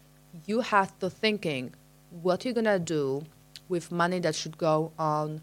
you 0.46 0.60
have 0.60 0.98
to 0.98 1.08
thinking 1.08 1.74
what 2.10 2.44
you're 2.44 2.54
gonna 2.54 2.78
do 2.78 3.24
with 3.68 3.90
money 3.90 4.18
that 4.20 4.34
should 4.34 4.58
go 4.58 4.92
on 4.98 5.40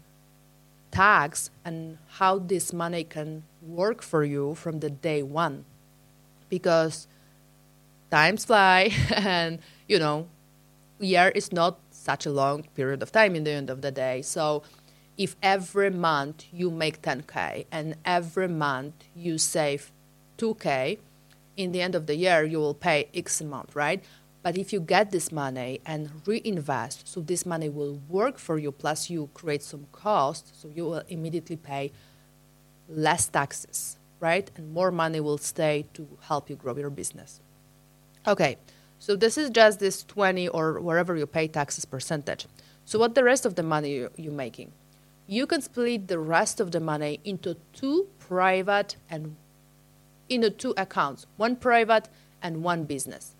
tax 0.92 1.50
and 1.64 1.98
how 2.18 2.38
this 2.38 2.72
money 2.72 3.02
can 3.02 3.42
work 3.60 4.02
for 4.02 4.22
you 4.22 4.54
from 4.54 4.80
the 4.80 4.90
day 4.90 5.22
one. 5.22 5.64
Because 6.48 7.08
times 8.10 8.44
fly 8.44 8.92
and 9.10 9.58
you 9.88 9.98
know 9.98 10.28
year 11.00 11.28
is 11.34 11.50
not 11.50 11.78
such 11.90 12.26
a 12.26 12.30
long 12.30 12.62
period 12.74 13.02
of 13.02 13.10
time 13.10 13.34
in 13.34 13.44
the 13.44 13.50
end 13.50 13.70
of 13.70 13.80
the 13.80 13.90
day. 13.90 14.22
So 14.22 14.62
if 15.18 15.36
every 15.42 15.90
month 15.90 16.44
you 16.52 16.70
make 16.70 17.02
10k 17.02 17.66
and 17.70 17.96
every 18.04 18.48
month 18.48 18.94
you 19.16 19.38
save 19.38 19.90
2k 20.38 20.98
in 21.56 21.72
the 21.72 21.82
end 21.82 21.94
of 21.94 22.06
the 22.06 22.16
year 22.16 22.44
you 22.44 22.58
will 22.58 22.74
pay 22.74 23.08
x 23.14 23.40
amount 23.40 23.68
right 23.74 24.02
but 24.42 24.58
if 24.58 24.72
you 24.72 24.80
get 24.80 25.12
this 25.12 25.30
money 25.30 25.80
and 25.86 26.10
reinvest, 26.26 27.06
so 27.06 27.20
this 27.20 27.46
money 27.46 27.68
will 27.68 28.00
work 28.08 28.38
for 28.38 28.58
you, 28.58 28.72
plus 28.72 29.08
you 29.08 29.30
create 29.34 29.62
some 29.62 29.86
cost, 29.92 30.60
so 30.60 30.68
you 30.74 30.84
will 30.84 31.02
immediately 31.08 31.56
pay 31.56 31.92
less 32.88 33.28
taxes, 33.28 33.98
right? 34.18 34.50
And 34.56 34.72
more 34.72 34.90
money 34.90 35.20
will 35.20 35.38
stay 35.38 35.86
to 35.94 36.08
help 36.22 36.50
you 36.50 36.56
grow 36.56 36.76
your 36.76 36.90
business. 36.90 37.40
Okay, 38.26 38.56
so 38.98 39.14
this 39.14 39.38
is 39.38 39.48
just 39.48 39.78
this 39.78 40.02
20 40.02 40.48
or 40.48 40.80
wherever 40.80 41.16
you 41.16 41.26
pay 41.26 41.46
taxes 41.46 41.84
percentage. 41.84 42.46
So 42.84 42.98
what 42.98 43.14
the 43.14 43.22
rest 43.22 43.46
of 43.46 43.54
the 43.54 43.62
money 43.62 43.92
you, 43.92 44.10
you're 44.16 44.32
making? 44.32 44.72
You 45.28 45.46
can 45.46 45.62
split 45.62 46.08
the 46.08 46.18
rest 46.18 46.58
of 46.58 46.72
the 46.72 46.80
money 46.80 47.20
into 47.24 47.56
two 47.72 48.08
private 48.18 48.96
and 49.08 49.36
into 50.28 50.50
two 50.50 50.74
accounts, 50.76 51.26
one 51.36 51.54
private 51.54 52.08
and 52.42 52.64
one 52.64 52.84
business 52.84 53.36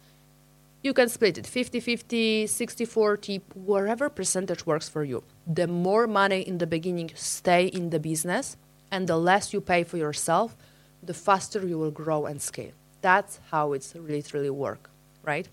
you 0.83 0.93
can 0.93 1.09
split 1.09 1.39
it 1.39 1.47
50 1.47 1.81
50, 1.81 2.47
60 2.47 2.85
40, 2.85 3.41
whatever 3.55 4.09
percentage 4.09 4.67
works 4.67 4.89
for 4.89 5.05
you. 5.05 5.23
The 5.47 5.67
more 5.67 6.07
money 6.07 6.41
in 6.41 6.59
the 6.59 6.67
beginning 6.67 7.13
stay 7.15 7.67
in 7.67 7.91
the 7.91 8.01
business 8.01 8.57
and 8.91 9.07
the 9.07 9.17
less 9.17 9.53
you 9.53 9.61
pay 9.61 9.85
for 9.85 9.97
yourself, 9.97 10.57
the 11.03 11.15
faster 11.15 11.67
you 11.67 11.79
will 11.79 11.91
grow 11.91 12.27
and 12.27 12.43
scale. 12.43 12.73
That's 13.01 13.41
how 13.51 13.73
it's 13.73 13.95
literally 13.95 14.51
work, 14.51 14.91
right? 15.23 15.49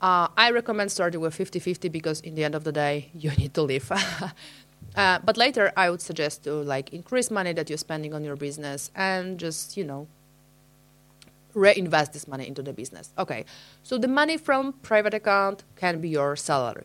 Uh, 0.00 0.28
I 0.36 0.50
recommend 0.50 0.92
starting 0.92 1.20
with 1.20 1.34
50 1.34 1.58
50 1.58 1.88
because 1.88 2.20
in 2.20 2.34
the 2.34 2.44
end 2.44 2.54
of 2.54 2.64
the 2.64 2.72
day, 2.72 3.10
you 3.14 3.30
need 3.30 3.54
to 3.54 3.62
live. 3.62 3.90
uh, 4.96 5.18
but 5.24 5.36
later, 5.36 5.72
I 5.76 5.88
would 5.88 6.02
suggest 6.02 6.44
to 6.44 6.52
like 6.52 6.92
increase 6.92 7.30
money 7.30 7.52
that 7.52 7.70
you're 7.70 7.78
spending 7.78 8.12
on 8.12 8.24
your 8.24 8.36
business 8.36 8.90
and 8.94 9.38
just, 9.38 9.76
you 9.76 9.84
know, 9.84 10.08
reinvest 11.56 12.12
this 12.12 12.28
money 12.28 12.46
into 12.46 12.62
the 12.62 12.72
business. 12.72 13.12
Okay, 13.18 13.44
so 13.82 13.96
the 13.96 14.06
money 14.08 14.36
from 14.36 14.74
private 14.74 15.14
account 15.14 15.64
can 15.74 16.00
be 16.00 16.10
your 16.10 16.36
salary. 16.36 16.84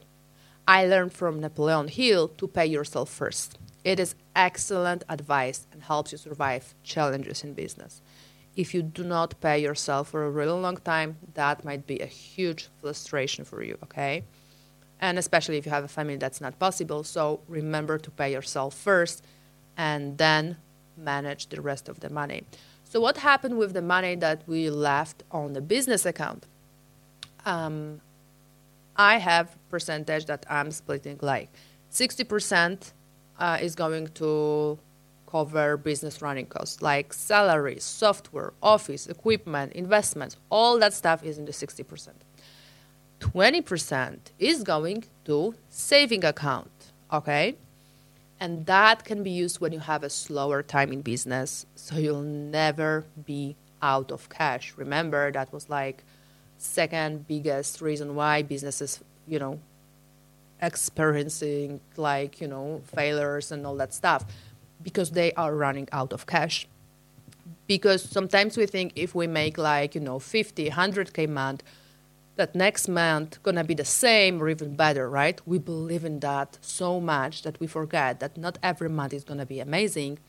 I 0.68 0.86
learned 0.86 1.14
from 1.14 1.42
Napoleon 1.42 1.90
Hill 1.90 2.30
to 2.30 2.48
pay 2.48 2.66
yourself 2.66 3.10
first. 3.10 3.60
It 3.84 4.00
is 4.00 4.16
excellent 4.36 5.04
advice 5.10 5.68
and 5.72 5.84
helps 5.84 6.14
you 6.14 6.18
survive 6.18 6.74
challenges 6.84 7.44
in 7.44 7.54
business. 7.54 8.02
If 8.56 8.74
you 8.74 8.82
do 8.82 9.04
not 9.04 9.40
pay 9.42 9.60
yourself 9.60 10.10
for 10.10 10.24
a 10.24 10.30
really 10.30 10.60
long 10.60 10.78
time, 10.78 11.18
that 11.34 11.66
might 11.66 11.86
be 11.86 12.00
a 12.00 12.06
huge 12.06 12.70
frustration 12.80 13.44
for 13.44 13.62
you, 13.64 13.78
okay? 13.84 14.24
And 15.02 15.18
especially 15.18 15.58
if 15.58 15.66
you 15.66 15.72
have 15.72 15.84
a 15.84 15.90
family, 15.90 16.16
that's 16.16 16.40
not 16.40 16.60
possible. 16.60 17.04
So 17.04 17.42
remember 17.48 17.98
to 17.98 18.12
pay 18.12 18.32
yourself 18.32 18.74
first 18.76 19.24
and 19.76 20.18
then 20.18 20.58
manage 20.96 21.48
the 21.48 21.62
rest 21.62 21.90
of 21.90 22.00
the 22.00 22.10
money. 22.10 22.44
So 22.92 23.00
what 23.00 23.16
happened 23.16 23.58
with 23.58 23.72
the 23.72 23.82
money 23.82 24.16
that 24.16 24.44
we 24.48 24.70
left 24.70 25.24
on 25.32 25.54
the 25.54 25.62
business 25.62 26.06
account? 26.06 26.46
Um, 27.46 28.02
I 28.98 29.18
have 29.18 29.58
percentage 29.70 30.26
that 30.26 30.46
I'm 30.50 30.72
splitting 30.72 31.18
like 31.22 31.48
60% 31.90 32.92
uh, 33.40 33.58
is 33.62 33.76
going 33.76 34.08
to 34.16 34.78
cover 35.26 35.78
business 35.78 36.22
running 36.22 36.48
costs 36.48 36.82
like 36.82 37.14
salaries, 37.14 37.86
software, 37.86 38.52
office, 38.62 39.08
equipment, 39.08 39.72
investments, 39.72 40.36
all 40.50 40.78
that 40.80 40.94
stuff 40.94 41.24
is 41.24 41.38
in 41.38 41.46
the 41.46 41.54
60%. 41.54 42.10
20% 43.22 44.20
is 44.38 44.64
going 44.64 45.06
to 45.24 45.56
saving 45.70 46.26
account, 46.26 46.92
okay? 47.14 47.56
And 48.42 48.66
that 48.66 49.06
can 49.06 49.22
be 49.22 49.30
used 49.30 49.62
when 49.62 49.72
you 49.72 49.78
have 49.78 50.04
a 50.04 50.10
slower 50.10 50.64
time 50.64 50.92
in 50.92 51.02
business. 51.02 51.68
So 51.76 51.98
you'll 51.98 52.24
never 52.24 53.06
be 53.24 53.56
out 53.84 54.12
of 54.12 54.30
cash. 54.30 54.74
Remember, 54.78 55.32
that 55.32 55.54
was 55.54 55.70
like 55.70 56.04
second 56.58 57.28
biggest 57.28 57.82
reason 57.82 58.16
why 58.16 58.42
businesses, 58.42 59.00
you 59.28 59.38
know, 59.38 59.60
experiencing 60.60 61.82
like, 61.98 62.42
you 62.42 62.48
know, 62.48 62.82
failures 62.96 63.52
and 63.52 63.66
all 63.66 63.76
that 63.76 63.94
stuff 63.94 64.26
because 64.82 65.12
they 65.12 65.32
are 65.34 65.54
running 65.56 65.88
out 65.92 66.12
of 66.12 66.26
cash. 66.26 66.68
Because 67.68 68.02
sometimes 68.02 68.58
we 68.58 68.66
think 68.66 68.94
if 68.96 69.14
we 69.14 69.28
make 69.28 69.60
like, 69.60 69.94
you 69.94 70.02
know, 70.02 70.18
50, 70.18 70.72
100K 70.72 71.30
month, 71.30 71.62
that 72.36 72.56
next 72.56 72.88
month 72.88 73.42
gonna 73.44 73.64
be 73.64 73.74
the 73.74 73.86
same 73.86 74.42
or 74.42 74.50
even 74.50 74.76
better, 74.76 75.10
right? 75.10 75.40
We 75.46 75.60
believe 75.60 76.06
in 76.06 76.20
that 76.22 76.58
so 76.62 77.00
much 77.00 77.44
that 77.44 77.60
we 77.60 77.68
forget 77.68 78.20
that 78.20 78.38
not 78.38 78.58
every 78.64 78.90
month 78.90 79.14
is 79.14 79.24
gonna 79.24 79.46
be 79.46 79.60
amazing. 79.60 80.20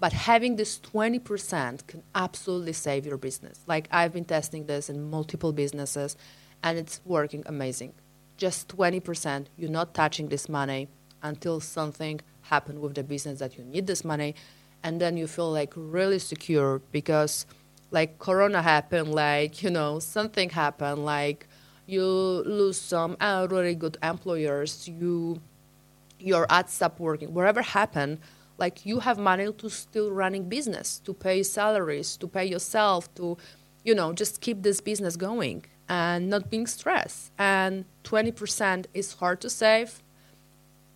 But 0.00 0.12
having 0.12 0.56
this 0.56 0.78
20% 0.78 1.86
can 1.86 2.02
absolutely 2.14 2.72
save 2.72 3.04
your 3.04 3.16
business. 3.16 3.60
Like 3.66 3.88
I've 3.90 4.12
been 4.12 4.24
testing 4.24 4.66
this 4.66 4.88
in 4.88 5.10
multiple 5.10 5.52
businesses 5.52 6.16
and 6.62 6.78
it's 6.78 7.00
working 7.04 7.42
amazing. 7.46 7.94
Just 8.36 8.68
20%, 8.68 9.46
you're 9.56 9.70
not 9.70 9.94
touching 9.94 10.28
this 10.28 10.48
money 10.48 10.88
until 11.22 11.60
something 11.60 12.20
happened 12.42 12.80
with 12.80 12.94
the 12.94 13.02
business 13.02 13.40
that 13.40 13.58
you 13.58 13.64
need 13.64 13.86
this 13.86 14.04
money 14.04 14.34
and 14.82 15.00
then 15.00 15.16
you 15.16 15.26
feel 15.26 15.50
like 15.50 15.72
really 15.74 16.18
secure 16.18 16.80
because 16.92 17.46
like 17.90 18.18
corona 18.18 18.62
happened 18.62 19.14
like 19.14 19.62
you 19.62 19.70
know 19.70 19.98
something 19.98 20.50
happened 20.50 21.04
like 21.04 21.46
you 21.86 22.04
lose 22.04 22.80
some 22.80 23.16
really 23.50 23.74
good 23.74 23.96
employers 24.02 24.88
you 24.88 25.40
your 26.18 26.46
ads 26.50 26.72
stop 26.72 26.98
working 27.00 27.32
whatever 27.32 27.62
happened 27.62 28.18
like 28.58 28.84
you 28.84 29.00
have 29.00 29.18
money 29.18 29.50
to 29.52 29.70
still 29.70 30.10
running 30.10 30.48
business 30.48 30.98
to 30.98 31.14
pay 31.14 31.42
salaries 31.42 32.16
to 32.16 32.26
pay 32.26 32.44
yourself 32.44 33.12
to 33.14 33.36
you 33.84 33.94
know 33.94 34.12
just 34.12 34.40
keep 34.40 34.62
this 34.62 34.80
business 34.80 35.16
going 35.16 35.64
and 35.88 36.28
not 36.28 36.50
being 36.50 36.66
stressed. 36.66 37.32
And 37.38 37.84
20% 38.04 38.86
is 38.94 39.14
hard 39.14 39.40
to 39.40 39.50
save, 39.50 40.02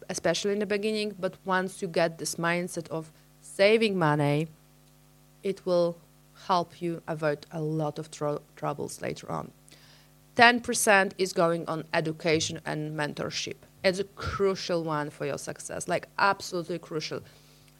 especially 0.08 0.52
in 0.52 0.58
the 0.58 0.66
beginning, 0.66 1.14
but 1.18 1.36
once 1.44 1.80
you 1.80 1.88
get 1.88 2.18
this 2.18 2.36
mindset 2.36 2.88
of 2.88 3.10
saving 3.40 3.98
money, 3.98 4.48
it 5.42 5.64
will 5.64 5.96
help 6.46 6.80
you 6.80 7.02
avoid 7.06 7.46
a 7.50 7.60
lot 7.60 7.98
of 7.98 8.10
tr- 8.10 8.42
troubles 8.56 9.00
later 9.00 9.30
on. 9.30 9.52
10% 10.36 11.12
is 11.18 11.32
going 11.32 11.66
on 11.68 11.84
education 11.92 12.60
and 12.64 12.96
mentorship. 12.98 13.56
It's 13.84 13.98
a 13.98 14.04
crucial 14.04 14.82
one 14.84 15.10
for 15.10 15.26
your 15.26 15.38
success, 15.38 15.88
like 15.88 16.08
absolutely 16.18 16.78
crucial. 16.78 17.20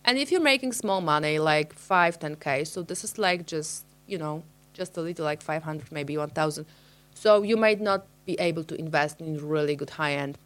And 0.05 0.19
if 0.19 0.31
you're 0.31 0.41
making 0.41 0.73
small 0.73 1.01
money, 1.01 1.39
like 1.39 1.73
5, 1.73 2.19
10K, 2.19 2.67
so 2.67 2.83
this 2.83 3.05
is 3.05 3.19
like 3.19 3.47
just, 3.47 3.87
you 4.07 4.19
know, 4.19 4.43
just 4.75 4.97
a 4.97 5.01
little 5.01 5.25
like 5.25 5.41
500, 5.41 5.93
maybe 5.93 6.17
1,000. 6.17 6.67
So 7.15 7.43
you 7.43 7.57
might 7.57 7.81
not 7.81 8.07
be 8.27 8.35
able 8.39 8.65
to 8.65 8.75
invest 8.75 9.21
in 9.21 9.49
really 9.49 9.77
good 9.77 9.91
high 9.91 10.15
end 10.15 10.39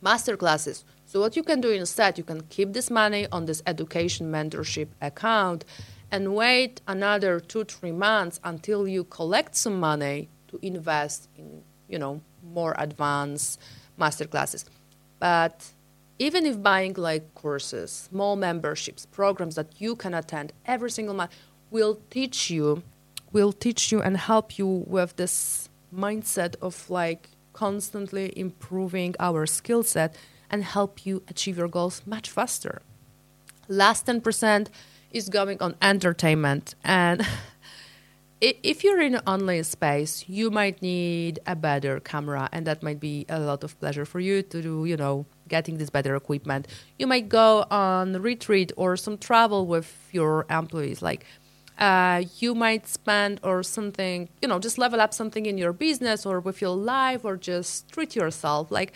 master 0.00 0.36
classes. 0.36 0.84
So 1.06 1.20
what 1.20 1.36
you 1.36 1.42
can 1.42 1.60
do 1.60 1.70
instead, 1.70 2.18
you 2.18 2.24
can 2.24 2.42
keep 2.42 2.72
this 2.72 2.90
money 2.90 3.26
on 3.32 3.46
this 3.46 3.62
education 3.66 4.30
mentorship 4.30 4.88
account 5.00 5.64
and 6.10 6.34
wait 6.34 6.80
another 6.86 7.40
two, 7.40 7.64
three 7.64 7.92
months 7.92 8.40
until 8.44 8.88
you 8.88 9.04
collect 9.04 9.54
some 9.54 9.78
money 9.78 10.28
to 10.48 10.58
invest 10.62 11.28
in, 11.36 11.62
you 11.88 11.98
know, 11.98 12.22
more 12.42 12.74
advanced 12.78 13.60
master 13.96 14.26
classes. 14.26 14.64
But 15.18 15.72
even 16.18 16.46
if 16.46 16.62
buying 16.62 16.94
like 16.94 17.34
courses, 17.34 18.08
small 18.10 18.36
memberships, 18.36 19.06
programs 19.06 19.54
that 19.56 19.80
you 19.80 19.94
can 19.96 20.14
attend 20.14 20.52
every 20.64 20.90
single 20.90 21.14
month 21.14 21.32
will 21.70 22.00
teach 22.10 22.50
you, 22.50 22.82
will 23.32 23.52
teach 23.52 23.92
you 23.92 24.00
and 24.00 24.16
help 24.16 24.58
you 24.58 24.66
with 24.66 25.16
this 25.16 25.68
mindset 25.94 26.54
of 26.60 26.88
like 26.90 27.30
constantly 27.52 28.32
improving 28.38 29.14
our 29.18 29.46
skill 29.46 29.82
set 29.82 30.14
and 30.50 30.64
help 30.64 31.04
you 31.04 31.22
achieve 31.28 31.58
your 31.58 31.68
goals 31.68 32.02
much 32.06 32.30
faster. 32.30 32.80
Last 33.68 34.06
10% 34.06 34.68
is 35.10 35.28
going 35.28 35.60
on 35.60 35.74
entertainment 35.82 36.74
and 36.84 37.26
if 38.40 38.84
you're 38.84 39.00
in 39.00 39.16
an 39.16 39.22
online 39.26 39.64
space, 39.64 40.24
you 40.28 40.50
might 40.50 40.80
need 40.80 41.40
a 41.46 41.56
better 41.56 41.98
camera, 41.98 42.48
and 42.52 42.66
that 42.66 42.82
might 42.82 43.00
be 43.00 43.26
a 43.28 43.40
lot 43.40 43.64
of 43.64 43.78
pleasure 43.80 44.04
for 44.04 44.20
you 44.20 44.42
to 44.42 44.62
do, 44.62 44.84
you 44.84 44.96
know, 44.96 45.26
getting 45.48 45.78
this 45.78 45.90
better 45.90 46.14
equipment. 46.14 46.68
You 46.98 47.08
might 47.08 47.28
go 47.28 47.64
on 47.70 48.12
retreat 48.22 48.70
or 48.76 48.96
some 48.96 49.18
travel 49.18 49.66
with 49.66 50.08
your 50.12 50.46
employees, 50.50 51.02
like 51.02 51.24
uh, 51.78 52.22
you 52.38 52.54
might 52.54 52.86
spend 52.86 53.40
or 53.42 53.62
something, 53.64 54.28
you 54.40 54.48
know, 54.48 54.60
just 54.60 54.78
level 54.78 55.00
up 55.00 55.12
something 55.12 55.46
in 55.46 55.58
your 55.58 55.72
business 55.72 56.24
or 56.24 56.38
with 56.38 56.60
your 56.60 56.76
life 56.76 57.24
or 57.24 57.36
just 57.36 57.90
treat 57.90 58.14
yourself. 58.14 58.70
Like, 58.70 58.92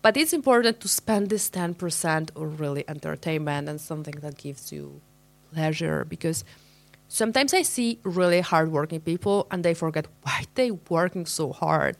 but 0.00 0.16
it's 0.16 0.32
important 0.32 0.80
to 0.80 0.88
spend 0.88 1.30
this 1.30 1.50
10% 1.50 2.30
on 2.36 2.56
really 2.56 2.84
entertainment 2.88 3.68
and 3.68 3.80
something 3.80 4.14
that 4.20 4.38
gives 4.38 4.70
you 4.70 5.00
pleasure 5.56 6.04
because 6.04 6.44
sometimes 7.08 7.54
I 7.54 7.62
see 7.62 7.98
really 8.02 8.40
hardworking 8.40 9.00
people 9.00 9.46
and 9.50 9.64
they 9.64 9.74
forget 9.74 10.06
why 10.22 10.44
they 10.54 10.70
working 10.70 11.26
so 11.26 11.52
hard. 11.52 11.96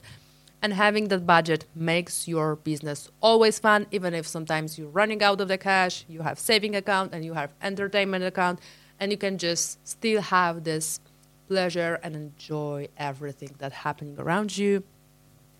And 0.63 0.73
having 0.73 1.09
that 1.09 1.27
budget 1.27 1.67
makes 1.75 2.27
your 2.27 2.57
business 2.57 3.11
always 3.21 3.59
fun, 3.59 3.87
even 3.91 4.15
if 4.15 4.27
sometimes 4.27 4.79
you're 4.79 4.89
running 5.01 5.23
out 5.23 5.41
of 5.41 5.49
the 5.49 5.59
cash, 5.59 6.05
you 6.09 6.21
have 6.23 6.39
saving 6.39 6.75
account 6.75 7.15
and 7.15 7.25
you 7.25 7.35
have 7.35 7.51
entertainment 7.63 8.25
account, 8.25 8.59
and 8.99 9.13
you 9.13 9.19
can 9.19 9.39
just 9.39 9.87
still 9.87 10.21
have 10.23 10.65
this 10.65 11.01
pleasure 11.49 12.01
and 12.03 12.17
enjoy 12.17 12.89
everything 12.97 13.55
that's 13.59 13.77
happening 13.87 14.17
around 14.19 14.57
you 14.57 14.83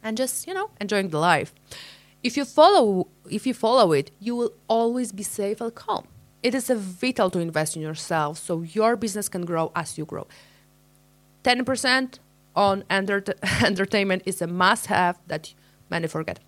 and 0.03 0.17
just, 0.17 0.47
you 0.47 0.55
know, 0.55 0.71
enjoying 0.81 1.11
the 1.11 1.19
life. 1.19 1.53
If 2.23 2.37
you 2.37 2.45
follow 2.45 3.09
if 3.31 3.47
you 3.47 3.55
follow 3.55 3.93
it, 3.93 4.11
you 4.19 4.35
will 4.35 4.53
always 4.67 5.13
be 5.13 5.23
safe 5.23 5.61
and 5.61 5.73
calm. 5.75 6.09
It 6.43 6.55
is 6.55 6.69
vital 6.71 7.31
to 7.31 7.39
invest 7.41 7.77
in 7.77 7.83
yourself 7.83 8.39
so 8.39 8.63
your 8.63 8.97
business 8.97 9.29
can 9.29 9.45
grow 9.45 9.73
as 9.75 9.99
you 9.99 10.05
grow. 10.05 10.27
10% 11.45 12.19
on 12.55 12.85
enter- 12.91 13.25
entertainment 13.65 14.23
is 14.27 14.43
a 14.43 14.47
must 14.47 14.87
have 14.87 15.19
that 15.27 15.55
many 15.91 16.07
forget. 16.09 16.41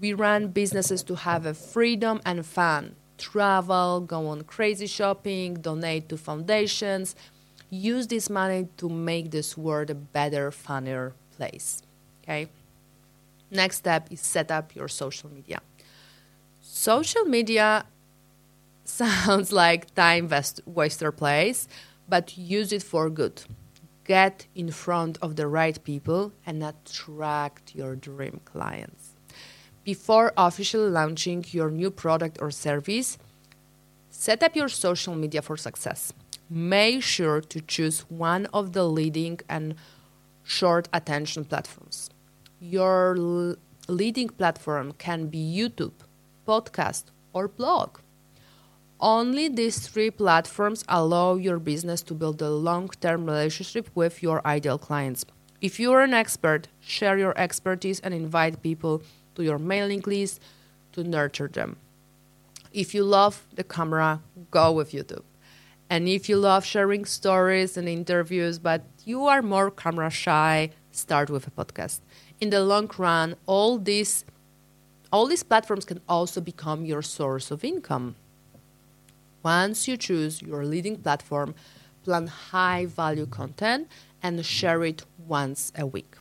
We 0.00 0.12
run 0.12 0.48
businesses 0.48 1.02
to 1.04 1.14
have 1.16 1.46
a 1.46 1.54
freedom 1.54 2.20
and 2.24 2.44
fun. 2.46 2.96
Travel, 3.16 4.00
go 4.00 4.28
on 4.28 4.42
crazy 4.42 4.86
shopping, 4.86 5.54
donate 5.54 6.08
to 6.08 6.16
foundations. 6.16 7.16
Use 7.70 8.06
this 8.06 8.30
money 8.30 8.68
to 8.76 8.88
make 8.88 9.30
this 9.30 9.56
world 9.56 9.90
a 9.90 9.94
better, 9.94 10.50
funnier 10.50 11.14
place. 11.36 11.82
Okay? 12.22 12.48
Next 13.50 13.78
step 13.78 14.08
is 14.10 14.20
set 14.20 14.50
up 14.50 14.74
your 14.74 14.88
social 14.88 15.30
media. 15.30 15.60
Social 16.60 17.24
media 17.24 17.86
sounds 18.88 19.52
like 19.62 19.94
time 19.94 20.28
waster 20.66 21.12
place, 21.12 21.68
but 22.08 22.36
use 22.36 22.72
it 22.72 22.82
for 22.82 23.10
good. 23.10 23.42
Get 24.04 24.46
in 24.54 24.70
front 24.70 25.18
of 25.20 25.36
the 25.36 25.46
right 25.46 25.82
people 25.84 26.32
and 26.46 26.64
attract 26.64 27.74
your 27.74 27.94
dream 27.94 28.40
clients. 28.44 29.14
Before 29.84 30.32
officially 30.36 30.90
launching 30.90 31.44
your 31.50 31.70
new 31.70 31.90
product 31.90 32.38
or 32.40 32.50
service, 32.50 33.18
set 34.10 34.42
up 34.42 34.56
your 34.56 34.68
social 34.68 35.14
media 35.14 35.42
for 35.42 35.56
success. 35.56 36.12
Make 36.50 37.02
sure 37.02 37.40
to 37.42 37.60
choose 37.60 38.00
one 38.08 38.46
of 38.46 38.72
the 38.72 38.84
leading 38.84 39.40
and 39.48 39.74
short 40.42 40.88
attention 40.94 41.44
platforms. 41.44 42.08
Your 42.60 43.56
leading 43.88 44.28
platform 44.28 44.92
can 44.92 45.28
be 45.28 45.38
YouTube, 45.38 45.92
podcast, 46.46 47.04
or 47.34 47.48
blog. 47.48 47.98
Only 49.00 49.48
these 49.48 49.86
three 49.86 50.10
platforms 50.10 50.84
allow 50.88 51.36
your 51.36 51.60
business 51.60 52.02
to 52.02 52.14
build 52.14 52.42
a 52.42 52.50
long 52.50 52.88
term 53.00 53.26
relationship 53.26 53.88
with 53.94 54.22
your 54.22 54.44
ideal 54.44 54.78
clients. 54.78 55.24
If 55.60 55.78
you 55.78 55.92
are 55.92 56.02
an 56.02 56.14
expert, 56.14 56.66
share 56.80 57.16
your 57.16 57.36
expertise 57.38 58.00
and 58.00 58.12
invite 58.12 58.62
people 58.62 59.02
to 59.36 59.44
your 59.44 59.58
mailing 59.58 60.02
list 60.04 60.40
to 60.92 61.04
nurture 61.04 61.48
them. 61.48 61.76
If 62.72 62.92
you 62.92 63.04
love 63.04 63.46
the 63.54 63.64
camera, 63.64 64.20
go 64.50 64.72
with 64.72 64.92
YouTube. 64.92 65.22
And 65.88 66.08
if 66.08 66.28
you 66.28 66.36
love 66.36 66.64
sharing 66.64 67.04
stories 67.04 67.76
and 67.76 67.88
interviews, 67.88 68.58
but 68.58 68.82
you 69.04 69.26
are 69.26 69.42
more 69.42 69.70
camera 69.70 70.10
shy, 70.10 70.70
start 70.90 71.30
with 71.30 71.46
a 71.46 71.50
podcast. 71.50 72.00
In 72.40 72.50
the 72.50 72.64
long 72.64 72.90
run, 72.98 73.36
all 73.46 73.78
these 73.78 74.24
all 75.12 75.26
these 75.26 75.42
platforms 75.42 75.84
can 75.84 76.00
also 76.08 76.40
become 76.40 76.84
your 76.84 77.00
source 77.00 77.50
of 77.50 77.64
income. 77.64 78.16
Once 79.42 79.86
you 79.86 79.96
choose 79.96 80.42
your 80.42 80.64
leading 80.64 80.96
platform, 80.96 81.54
plan 82.04 82.26
high 82.26 82.86
value 82.86 83.26
content 83.26 83.88
and 84.22 84.44
share 84.44 84.84
it 84.84 85.02
once 85.26 85.72
a 85.76 85.86
week. 85.86 86.16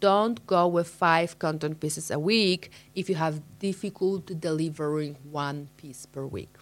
Don't 0.00 0.44
go 0.46 0.66
with 0.66 0.88
five 0.88 1.38
content 1.38 1.78
pieces 1.78 2.10
a 2.10 2.18
week 2.18 2.70
if 2.94 3.08
you 3.08 3.14
have 3.14 3.40
difficulty 3.58 4.34
delivering 4.34 5.16
one 5.30 5.68
piece 5.76 6.06
per 6.06 6.26
week. 6.26 6.56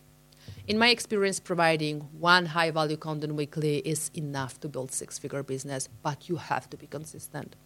In 0.67 0.79
my 0.79 0.89
experience, 0.89 1.41
providing 1.41 2.01
one 2.19 2.47
high 2.47 2.71
value 2.71 2.97
content 2.97 3.35
weekly 3.35 3.79
is 3.79 4.11
enough 4.15 4.61
to 4.61 4.69
build 4.69 4.93
six 4.93 5.19
figure 5.19 5.43
business, 5.43 5.89
but 6.03 6.29
you 6.29 6.37
have 6.37 6.69
to 6.71 6.77
be 6.77 6.87
consistent. 6.87 7.57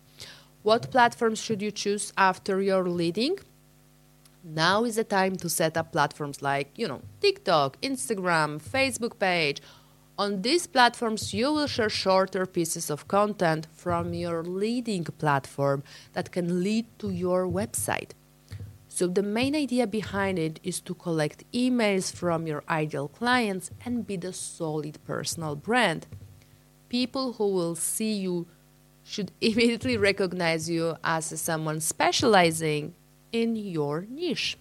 What 0.62 0.90
platforms 0.90 1.40
should 1.40 1.60
you 1.60 1.70
choose 1.70 2.12
after 2.16 2.62
your 2.62 2.88
leading? 2.88 3.38
Now 4.46 4.84
is 4.84 4.96
the 4.96 5.04
time 5.04 5.36
to 5.36 5.48
set 5.48 5.74
up 5.78 5.92
platforms 5.92 6.42
like, 6.42 6.70
you 6.76 6.86
know, 6.86 7.00
TikTok, 7.22 7.80
Instagram, 7.80 8.60
Facebook 8.60 9.18
page. 9.18 9.62
On 10.18 10.42
these 10.42 10.66
platforms, 10.66 11.32
you 11.32 11.50
will 11.50 11.66
share 11.66 11.88
shorter 11.88 12.44
pieces 12.44 12.90
of 12.90 13.08
content 13.08 13.66
from 13.72 14.12
your 14.12 14.44
leading 14.44 15.04
platform 15.04 15.82
that 16.12 16.30
can 16.30 16.62
lead 16.62 16.86
to 16.98 17.08
your 17.08 17.48
website. 17.48 18.10
So, 18.86 19.06
the 19.06 19.22
main 19.22 19.56
idea 19.56 19.86
behind 19.86 20.38
it 20.38 20.60
is 20.62 20.80
to 20.82 20.94
collect 20.94 21.50
emails 21.52 22.14
from 22.14 22.46
your 22.46 22.62
ideal 22.68 23.08
clients 23.08 23.70
and 23.84 24.06
be 24.06 24.16
the 24.16 24.34
solid 24.34 24.98
personal 25.06 25.56
brand. 25.56 26.06
People 26.90 27.32
who 27.32 27.48
will 27.48 27.74
see 27.74 28.12
you 28.12 28.46
should 29.02 29.32
immediately 29.40 29.96
recognize 29.96 30.68
you 30.68 30.96
as 31.02 31.40
someone 31.40 31.80
specializing 31.80 32.94
in 33.34 33.56
your 33.56 34.06
niche. 34.08 34.58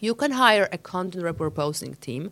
You 0.00 0.14
can 0.14 0.32
hire 0.32 0.68
a 0.72 0.78
content 0.78 1.24
repurposing 1.24 2.00
team 2.00 2.30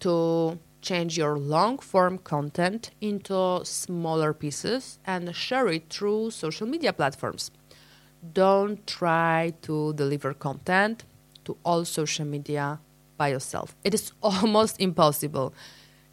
to 0.00 0.58
change 0.82 1.18
your 1.18 1.38
long 1.38 1.78
form 1.78 2.18
content 2.18 2.90
into 3.00 3.60
smaller 3.64 4.32
pieces 4.34 4.98
and 5.06 5.34
share 5.36 5.68
it 5.68 5.90
through 5.90 6.30
social 6.32 6.66
media 6.66 6.92
platforms. 6.92 7.50
Don't 8.32 8.86
try 8.86 9.54
to 9.62 9.92
deliver 9.94 10.34
content 10.34 11.04
to 11.44 11.56
all 11.64 11.84
social 11.84 12.24
media 12.26 12.80
by 13.16 13.28
yourself. 13.28 13.76
It 13.84 13.94
is 13.94 14.12
almost 14.22 14.80
impossible. 14.80 15.54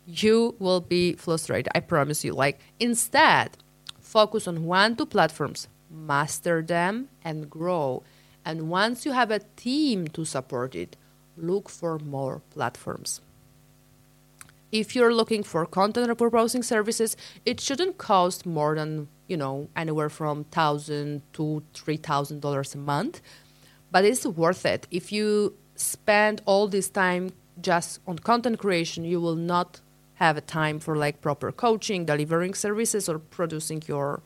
You 0.05 0.55
will 0.59 0.81
be 0.81 1.13
frustrated, 1.13 1.69
I 1.75 1.79
promise 1.81 2.23
you. 2.25 2.33
Like 2.33 2.59
instead, 2.79 3.57
Focus 4.01 4.47
on 4.47 4.65
one, 4.65 4.95
two 4.95 5.07
platforms, 5.07 5.67
master 5.89 6.61
them, 6.61 7.09
and 7.23 7.49
grow. 7.49 8.03
And 8.45 8.69
once 8.69 9.05
you 9.05 9.13
have 9.13 9.31
a 9.31 9.39
team 9.55 10.07
to 10.09 10.25
support 10.25 10.75
it, 10.75 10.95
look 11.37 11.69
for 11.69 11.97
more 11.99 12.41
platforms. 12.51 13.21
If 14.71 14.95
you're 14.95 15.13
looking 15.13 15.43
for 15.43 15.65
content 15.65 16.09
repurposing 16.09 16.63
services, 16.63 17.15
it 17.45 17.61
shouldn't 17.61 17.97
cost 17.97 18.45
more 18.45 18.75
than, 18.75 19.07
you 19.27 19.37
know, 19.37 19.69
anywhere 19.75 20.09
from 20.09 20.45
thousand 20.45 21.21
to 21.33 21.63
three 21.73 21.97
thousand 21.97 22.41
dollars 22.41 22.73
a 22.73 22.79
month. 22.79 23.21
But 23.91 24.03
it's 24.03 24.25
worth 24.25 24.65
it. 24.65 24.87
If 24.89 25.11
you 25.11 25.55
spend 25.75 26.41
all 26.45 26.67
this 26.67 26.89
time 26.89 27.33
just 27.61 27.99
on 28.07 28.17
content 28.19 28.57
creation, 28.59 29.05
you 29.05 29.21
will 29.21 29.35
not 29.35 29.79
have 30.15 30.37
a 30.37 30.41
time 30.41 30.79
for 30.79 30.95
like 30.95 31.21
proper 31.21 31.51
coaching, 31.51 32.05
delivering 32.05 32.55
services, 32.55 33.07
or 33.07 33.19
producing 33.19 33.83
your 33.87 34.21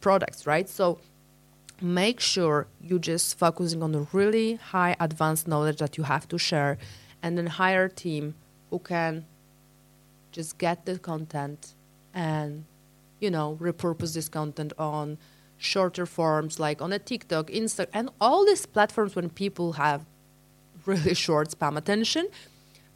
products, 0.00 0.46
right? 0.46 0.68
So 0.68 0.98
make 1.80 2.20
sure 2.20 2.66
you're 2.80 2.98
just 2.98 3.38
focusing 3.38 3.82
on 3.82 3.92
the 3.92 4.06
really 4.12 4.54
high 4.54 4.96
advanced 4.98 5.46
knowledge 5.46 5.78
that 5.78 5.96
you 5.98 6.04
have 6.04 6.26
to 6.28 6.38
share 6.38 6.78
and 7.22 7.36
then 7.36 7.46
hire 7.46 7.84
a 7.84 7.90
team 7.90 8.34
who 8.70 8.78
can 8.78 9.24
just 10.32 10.58
get 10.58 10.86
the 10.86 10.98
content 10.98 11.74
and 12.14 12.64
you 13.20 13.30
know 13.30 13.56
repurpose 13.60 14.14
this 14.14 14.28
content 14.28 14.72
on 14.78 15.18
shorter 15.58 16.06
forms 16.06 16.58
like 16.58 16.80
on 16.82 16.92
a 16.92 16.98
tiktok 16.98 17.48
insta 17.48 17.86
and 17.92 18.10
all 18.20 18.44
these 18.44 18.66
platforms 18.66 19.14
when 19.14 19.28
people 19.30 19.72
have 19.74 20.04
really 20.86 21.14
short 21.26 21.50
spam 21.50 21.76
attention. 21.76 22.28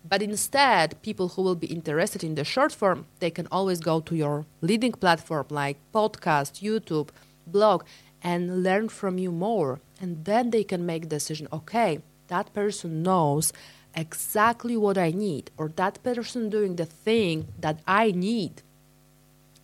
But 0.09 0.23
instead 0.23 1.01
people 1.03 1.29
who 1.29 1.43
will 1.43 1.57
be 1.57 1.67
interested 1.67 2.25
in 2.25 2.35
the 2.35 2.45
short 2.45 2.73
form 2.73 3.07
they 3.19 3.31
can 3.31 3.47
always 3.53 3.81
go 3.81 4.01
to 4.01 4.17
your 4.17 4.47
leading 4.63 4.93
platform 4.93 5.47
like 5.51 5.77
podcast 5.93 6.63
youtube 6.63 7.11
blog 7.47 7.85
and 8.23 8.63
learn 8.63 8.89
from 8.89 9.19
you 9.19 9.33
more. 9.33 9.81
And 10.01 10.25
then 10.25 10.51
they 10.51 10.65
can 10.65 10.87
make 10.87 11.09
decision, 11.09 11.49
okay, 11.53 12.01
that 12.29 12.53
person 12.53 13.03
knows 13.03 13.53
exactly 13.95 14.77
what 14.77 14.97
I 14.97 15.11
need, 15.11 15.51
or 15.57 15.69
that 15.77 16.03
person 16.03 16.49
doing 16.49 16.77
the 16.77 16.87
thing 16.87 17.49
that 17.61 17.81
I 17.87 18.13
need. 18.13 18.63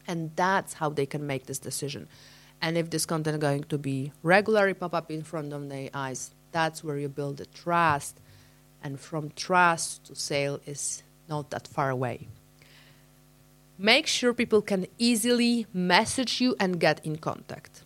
And 0.07 0.31
that's 0.37 0.75
how 0.75 0.90
they 0.90 1.07
can 1.07 1.27
make 1.27 1.47
this 1.47 1.59
decision. 1.59 2.09
And 2.61 2.77
if 2.77 2.90
this 2.90 3.07
content 3.07 3.40
going 3.40 3.64
to 3.64 3.79
be 3.79 4.12
regularly 4.23 4.75
pop 4.75 4.95
up 4.95 5.11
in 5.11 5.23
front 5.23 5.53
of 5.53 5.69
their 5.69 5.90
eyes, 5.95 6.31
that's 6.53 6.83
where 6.83 6.99
you 6.99 7.09
build 7.09 7.37
the 7.37 7.47
trust. 7.47 8.19
And 8.83 8.99
from 9.01 9.31
trust 9.37 10.05
to 10.07 10.14
sale 10.14 10.61
is 10.66 11.03
not 11.29 11.51
that 11.51 11.66
far 11.66 11.90
away. 11.90 12.29
Make 13.79 14.07
sure 14.07 14.33
people 14.33 14.62
can 14.62 14.87
easily 14.99 15.66
message 15.73 16.40
you 16.40 16.57
and 16.59 16.81
get 16.81 17.05
in 17.05 17.16
contact 17.16 17.83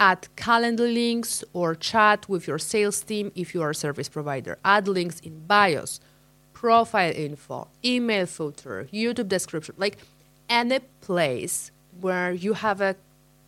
add 0.00 0.28
calendar 0.36 0.86
links 0.86 1.44
or 1.52 1.74
chat 1.74 2.28
with 2.28 2.46
your 2.46 2.58
sales 2.58 3.00
team 3.02 3.32
if 3.34 3.54
you 3.54 3.62
are 3.62 3.70
a 3.70 3.74
service 3.74 4.08
provider. 4.08 4.58
Add 4.64 4.88
links 4.88 5.20
in 5.20 5.46
bios, 5.46 6.00
profile 6.52 7.12
info, 7.14 7.68
email 7.84 8.26
footer, 8.26 8.88
YouTube 8.92 9.28
description, 9.28 9.74
like 9.78 9.98
any 10.48 10.80
place 11.00 11.70
where 12.00 12.32
you 12.32 12.54
have 12.54 12.80
a 12.80 12.96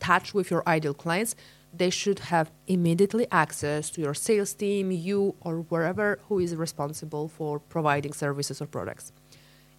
touch 0.00 0.34
with 0.34 0.50
your 0.50 0.62
ideal 0.66 0.94
clients, 0.94 1.34
they 1.74 1.90
should 1.90 2.18
have 2.18 2.50
immediately 2.66 3.26
access 3.30 3.90
to 3.90 4.00
your 4.00 4.14
sales 4.14 4.54
team, 4.54 4.90
you 4.90 5.34
or 5.40 5.56
wherever 5.68 6.18
who 6.28 6.38
is 6.38 6.54
responsible 6.54 7.28
for 7.28 7.58
providing 7.58 8.12
services 8.12 8.62
or 8.62 8.66
products. 8.66 9.12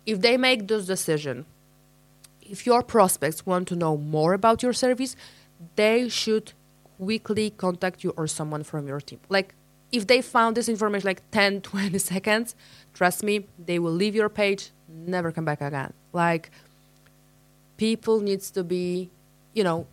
If 0.05 0.21
they 0.21 0.37
make 0.37 0.67
those 0.67 0.85
decision, 0.85 1.45
if 2.41 2.65
your 2.65 2.81
prospects 2.81 3.45
want 3.45 3.67
to 3.69 3.75
know 3.75 3.97
more 3.97 4.33
about 4.33 4.63
your 4.63 4.73
service, 4.73 5.15
they 5.75 6.09
should 6.09 6.53
quickly 6.97 7.49
contact 7.51 8.03
you 8.03 8.13
or 8.17 8.27
someone 8.27 8.63
from 8.63 8.87
your 8.87 8.99
team. 8.99 9.19
Like 9.29 9.53
if 9.91 10.07
they 10.07 10.21
found 10.21 10.57
this 10.57 10.69
information 10.69 11.07
like 11.07 11.21
10, 11.31 11.61
20 11.61 11.97
seconds, 11.99 12.55
trust 12.93 13.23
me, 13.23 13.45
they 13.57 13.79
will 13.79 13.91
leave 13.91 14.15
your 14.15 14.29
page, 14.29 14.71
never 14.89 15.31
come 15.31 15.45
back 15.45 15.61
again. 15.61 15.93
Like 16.13 16.51
people 17.77 18.19
needs 18.19 18.51
to 18.51 18.63
be, 18.63 19.09
you 19.53 19.63
know, 19.63 19.87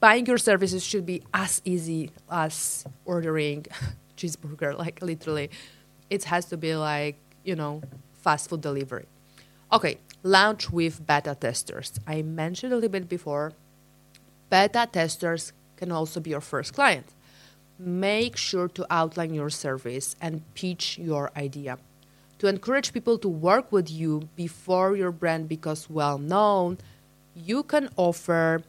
buying 0.00 0.26
your 0.26 0.38
services 0.38 0.84
should 0.84 1.06
be 1.06 1.22
as 1.32 1.60
easy 1.64 2.10
as 2.30 2.84
ordering 3.04 3.66
cheeseburger, 4.16 4.78
like 4.78 5.00
literally. 5.02 5.50
It 6.10 6.24
has 6.24 6.44
to 6.46 6.56
be 6.56 6.76
like, 6.76 7.16
you 7.44 7.56
know, 7.56 7.82
fast 8.12 8.48
food 8.48 8.60
delivery. 8.60 9.06
Okay, 9.72 9.98
launch 10.22 10.70
with 10.70 11.06
beta 11.06 11.34
testers. 11.34 11.98
I 12.06 12.22
mentioned 12.22 12.72
a 12.72 12.76
little 12.76 12.90
bit 12.90 13.08
before. 13.08 13.52
Beta 14.54 14.86
testers 14.86 15.52
can 15.76 15.90
also 15.90 16.20
be 16.20 16.30
your 16.30 16.40
first 16.40 16.74
client. 16.74 17.06
Make 17.76 18.36
sure 18.36 18.68
to 18.68 18.86
outline 18.88 19.34
your 19.34 19.50
service 19.50 20.14
and 20.20 20.42
pitch 20.54 20.96
your 20.96 21.32
idea. 21.36 21.76
To 22.38 22.46
encourage 22.46 22.92
people 22.92 23.18
to 23.18 23.28
work 23.28 23.72
with 23.72 23.90
you 23.90 24.28
before 24.36 24.94
your 24.94 25.10
brand 25.10 25.48
becomes 25.48 25.90
well 25.90 26.18
known, 26.18 26.78
you 27.34 27.64
can 27.64 27.88
offer 27.96 28.62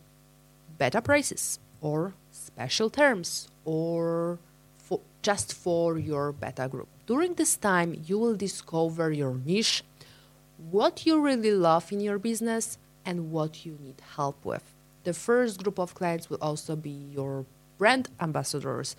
better 0.80 1.02
prices 1.02 1.60
or 1.82 2.16
special 2.32 2.90
terms 2.90 3.48
or 3.64 4.40
for, 4.80 5.02
just 5.22 5.54
for 5.54 6.00
your 6.00 6.32
beta 6.32 6.68
group. 6.68 6.88
During 7.06 7.36
this 7.36 7.56
time, 7.58 8.02
you 8.08 8.18
will 8.18 8.36
discover 8.36 9.12
your 9.12 9.36
niche, 9.36 9.84
what 10.72 11.06
you 11.06 11.22
really 11.22 11.52
love 11.52 11.92
in 11.92 12.00
your 12.00 12.18
business, 12.18 12.80
and 13.06 13.30
what 13.32 13.68
you 13.68 13.78
need 13.80 14.02
help 14.16 14.44
with. 14.44 14.75
The 15.06 15.14
first 15.14 15.64
group 15.64 15.80
of 15.80 15.94
clients 15.94 16.32
will 16.32 16.40
also 16.42 16.76
be 16.76 16.90
your 16.90 17.46
brand 17.78 18.10
ambassadors. 18.20 18.96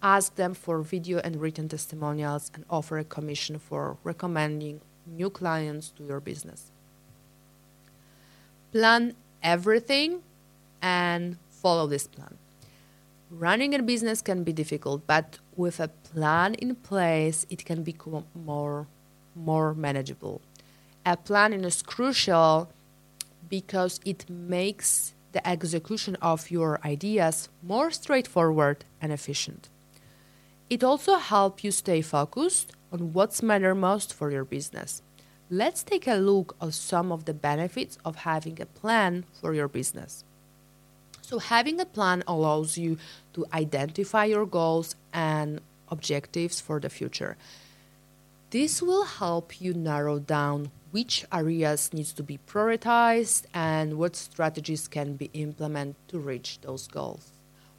Ask 0.00 0.36
them 0.36 0.54
for 0.54 0.80
video 0.82 1.18
and 1.18 1.40
written 1.40 1.68
testimonials 1.68 2.52
and 2.54 2.64
offer 2.70 2.96
a 2.98 3.04
commission 3.04 3.58
for 3.58 3.96
recommending 4.04 4.80
new 5.04 5.30
clients 5.30 5.90
to 5.96 6.04
your 6.04 6.20
business. 6.20 6.70
Plan 8.70 9.14
everything 9.42 10.22
and 10.80 11.38
follow 11.50 11.88
this 11.88 12.06
plan. 12.06 12.36
Running 13.28 13.74
a 13.74 13.82
business 13.82 14.22
can 14.22 14.44
be 14.44 14.52
difficult, 14.52 15.08
but 15.08 15.38
with 15.56 15.80
a 15.80 15.88
plan 15.88 16.54
in 16.54 16.76
place, 16.76 17.46
it 17.50 17.64
can 17.64 17.82
become 17.82 18.26
more, 18.32 18.86
more 19.34 19.74
manageable. 19.74 20.40
A 21.04 21.16
plan 21.16 21.52
is 21.52 21.82
crucial 21.82 22.70
because 23.48 23.98
it 24.04 24.30
makes 24.30 25.14
the 25.32 25.46
execution 25.46 26.16
of 26.16 26.50
your 26.50 26.80
ideas 26.84 27.48
more 27.62 27.90
straightforward 27.90 28.84
and 29.00 29.12
efficient. 29.12 29.68
It 30.70 30.84
also 30.84 31.16
helps 31.16 31.64
you 31.64 31.70
stay 31.70 32.02
focused 32.02 32.72
on 32.92 33.12
what's 33.12 33.42
matter 33.42 33.74
most 33.74 34.12
for 34.12 34.30
your 34.30 34.44
business. 34.44 35.02
Let's 35.50 35.82
take 35.82 36.06
a 36.06 36.14
look 36.14 36.56
at 36.60 36.74
some 36.74 37.10
of 37.10 37.24
the 37.24 37.32
benefits 37.32 37.96
of 38.04 38.16
having 38.16 38.60
a 38.60 38.66
plan 38.66 39.24
for 39.40 39.54
your 39.54 39.68
business. 39.68 40.24
So, 41.22 41.38
having 41.38 41.80
a 41.80 41.86
plan 41.86 42.22
allows 42.26 42.78
you 42.78 42.98
to 43.34 43.46
identify 43.52 44.24
your 44.24 44.46
goals 44.46 44.94
and 45.12 45.60
objectives 45.90 46.60
for 46.60 46.80
the 46.80 46.90
future. 46.90 47.36
This 48.50 48.80
will 48.80 49.04
help 49.04 49.60
you 49.60 49.74
narrow 49.74 50.18
down 50.18 50.70
which 50.90 51.24
areas 51.32 51.92
needs 51.92 52.12
to 52.14 52.22
be 52.22 52.38
prioritized 52.46 53.44
and 53.52 53.98
what 53.98 54.16
strategies 54.16 54.88
can 54.88 55.14
be 55.14 55.30
implemented 55.34 55.96
to 56.08 56.18
reach 56.18 56.60
those 56.62 56.86
goals. 56.88 57.32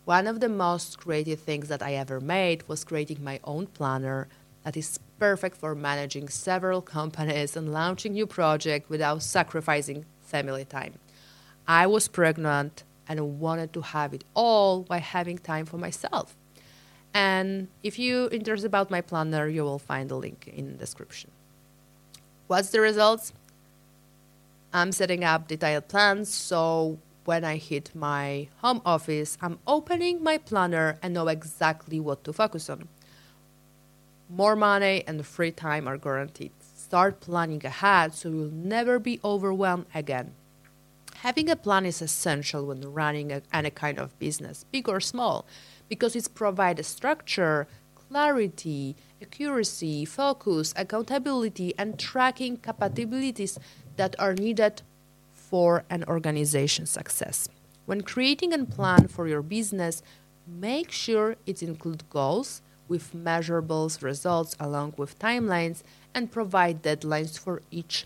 One 0.06 0.28
of 0.28 0.39
the 0.39 0.50
most 0.50 1.00
creative 1.00 1.39
things 1.39 1.67
that 1.69 1.82
I 1.82 1.93
ever 1.93 2.19
made 2.19 2.67
was 2.67 2.84
creating 2.84 3.24
my 3.24 3.39
own 3.43 3.67
planner 3.67 4.28
that 4.63 4.78
is 4.78 5.00
perfect 5.17 5.58
for 5.58 5.76
managing 5.76 6.30
several 6.30 6.82
companies 6.98 7.56
and 7.56 7.72
launching 7.72 8.13
new 8.13 8.28
projects 8.28 8.89
without 8.89 9.24
sacrificing 9.24 10.06
family 10.22 10.65
time. 10.65 10.95
I 11.67 11.88
was 11.88 12.08
pregnant 12.08 12.84
and 13.08 13.39
wanted 13.39 13.74
to 13.74 13.82
have 13.82 14.13
it 14.13 14.24
all 14.34 14.84
while 14.84 15.00
having 15.00 15.38
time 15.38 15.65
for 15.65 15.78
myself. 15.78 16.36
And 17.13 17.67
if 17.82 17.98
you're 17.98 18.30
interested 18.30 18.67
about 18.67 18.91
my 18.91 19.02
planner, 19.02 19.48
you 19.48 19.63
will 19.63 19.80
find 19.80 20.10
the 20.10 20.15
link 20.15 20.48
in 20.48 20.67
the 20.67 20.78
description. 20.78 21.32
What's 22.49 22.71
the 22.71 22.81
results? 22.81 23.31
I'm 24.73 24.91
setting 24.91 25.23
up 25.23 25.47
detailed 25.47 25.88
plans 25.88 26.33
so 26.33 26.97
when 27.25 27.45
I 27.45 27.57
hit 27.57 27.93
my 27.93 28.47
home 28.57 28.81
office, 28.83 29.38
I'm 29.39 29.59
opening 29.67 30.23
my 30.23 30.39
planner 30.39 30.97
and 31.03 31.13
know 31.13 31.27
exactly 31.27 31.99
what 31.99 32.23
to 32.23 32.33
focus 32.33 32.67
on. 32.67 32.88
More 34.27 34.55
money 34.55 35.03
and 35.05 35.23
free 35.27 35.51
time 35.51 35.88
are 35.88 35.99
guaranteed. 35.99 36.51
Start 36.75 37.19
planning 37.19 37.63
ahead 37.63 38.15
so 38.15 38.29
you'll 38.29 38.49
never 38.49 38.97
be 38.97 39.19
overwhelmed 39.23 39.85
again. 39.93 40.31
Having 41.17 41.51
a 41.51 41.55
plan 41.55 41.85
is 41.85 42.01
essential 42.01 42.65
when 42.65 42.81
running 42.81 43.31
a, 43.31 43.43
any 43.53 43.69
kind 43.69 43.99
of 43.99 44.17
business, 44.17 44.65
big 44.71 44.89
or 44.89 44.99
small, 44.99 45.45
because 45.88 46.15
it 46.15 46.27
provides 46.33 46.88
structure, 46.88 47.67
clarity, 47.93 48.95
accuracy, 49.21 50.05
focus, 50.05 50.73
accountability, 50.75 51.73
and 51.77 51.99
tracking 51.99 52.58
capabilities 52.58 53.60
that 53.97 54.15
are 54.19 54.34
needed 54.34 54.82
for 55.34 55.84
an 55.89 56.03
organization's 56.08 56.89
success. 56.89 57.49
When 57.86 58.01
creating 58.01 58.53
a 58.53 58.65
plan 58.65 59.08
for 59.08 59.27
your 59.27 59.41
business, 59.41 60.03
make 60.47 60.91
sure 60.91 61.36
it 61.45 61.63
includes 61.63 62.03
goals 62.10 62.62
with 62.88 63.13
measurable 63.13 63.91
results 64.01 64.55
along 64.60 64.93
with 64.97 65.17
timelines 65.19 65.84
and 66.13 66.32
provide 66.32 66.82
deadlines 66.82 67.38
for 67.38 67.62
each 67.71 68.05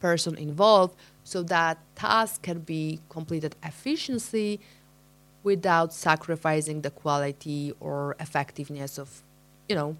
person 0.00 0.36
involved 0.36 0.94
so 1.24 1.42
that 1.42 1.78
tasks 1.94 2.38
can 2.42 2.60
be 2.60 3.00
completed 3.08 3.56
efficiently 3.62 4.60
without 5.42 5.92
sacrificing 5.92 6.82
the 6.82 6.90
quality 6.90 7.72
or 7.80 8.16
effectiveness 8.18 8.98
of 8.98 9.22
you 9.68 9.74
know 9.74 9.96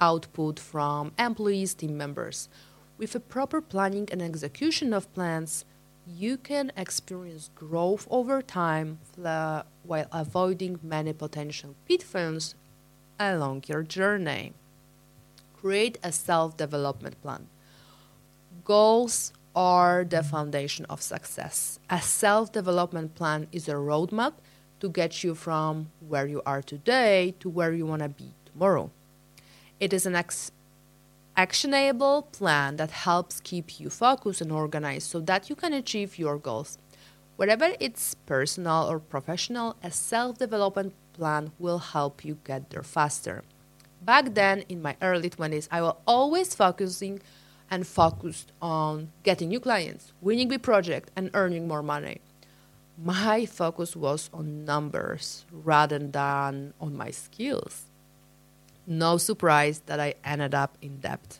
output 0.00 0.58
from 0.58 1.12
employees 1.18 1.74
team 1.74 1.96
members 1.96 2.48
with 2.98 3.14
a 3.14 3.20
proper 3.20 3.60
planning 3.60 4.08
and 4.10 4.22
execution 4.22 4.92
of 4.92 5.12
plans 5.14 5.64
you 6.06 6.36
can 6.36 6.72
experience 6.76 7.50
growth 7.54 8.06
over 8.10 8.42
time 8.42 8.98
while 9.16 10.06
avoiding 10.12 10.78
many 10.82 11.12
potential 11.12 11.74
pitfalls 11.86 12.54
along 13.18 13.64
your 13.68 13.82
journey. 13.82 14.52
Create 15.54 15.98
a 16.02 16.10
self 16.10 16.56
development 16.56 17.20
plan. 17.22 17.46
Goals 18.64 19.32
are 19.54 20.04
the 20.04 20.22
foundation 20.22 20.84
of 20.86 21.00
success. 21.02 21.78
A 21.88 22.00
self 22.00 22.50
development 22.50 23.14
plan 23.14 23.46
is 23.52 23.68
a 23.68 23.74
roadmap 23.74 24.34
to 24.80 24.88
get 24.88 25.22
you 25.22 25.36
from 25.36 25.90
where 26.00 26.26
you 26.26 26.42
are 26.44 26.62
today 26.62 27.34
to 27.38 27.48
where 27.48 27.72
you 27.72 27.86
want 27.86 28.02
to 28.02 28.08
be 28.08 28.34
It 29.80 29.92
is 29.92 30.06
an 30.06 30.14
ex- 30.14 30.52
actionable 31.36 32.22
plan 32.32 32.76
that 32.76 32.90
helps 32.90 33.40
keep 33.40 33.80
you 33.80 33.90
focused 33.90 34.40
and 34.40 34.52
organized 34.52 35.10
so 35.10 35.20
that 35.20 35.48
you 35.48 35.56
can 35.56 35.72
achieve 35.72 36.18
your 36.18 36.38
goals. 36.38 36.78
Whether 37.36 37.74
it's 37.80 38.14
personal 38.26 38.86
or 38.88 38.98
professional, 38.98 39.76
a 39.82 39.90
self 39.90 40.38
development 40.38 40.92
plan 41.14 41.52
will 41.58 41.78
help 41.78 42.24
you 42.24 42.38
get 42.44 42.70
there 42.70 42.82
faster. 42.82 43.42
Back 44.02 44.34
then, 44.34 44.64
in 44.68 44.82
my 44.82 44.96
early 45.00 45.30
20s, 45.30 45.68
I 45.70 45.80
was 45.82 45.96
always 46.06 46.54
focusing 46.54 47.20
and 47.70 47.86
focused 47.86 48.52
on 48.60 49.12
getting 49.22 49.48
new 49.48 49.60
clients, 49.60 50.12
winning 50.20 50.48
big 50.48 50.62
project, 50.62 51.10
and 51.16 51.30
earning 51.34 51.66
more 51.66 51.82
money. 51.82 52.20
My 53.02 53.46
focus 53.46 53.96
was 53.96 54.28
on 54.34 54.64
numbers 54.64 55.46
rather 55.50 55.98
than 55.98 56.74
on 56.80 56.96
my 56.96 57.10
skills. 57.10 57.86
No 58.86 59.16
surprise 59.16 59.80
that 59.86 60.00
I 60.00 60.14
ended 60.24 60.54
up 60.54 60.76
in 60.82 60.98
debt. 60.98 61.38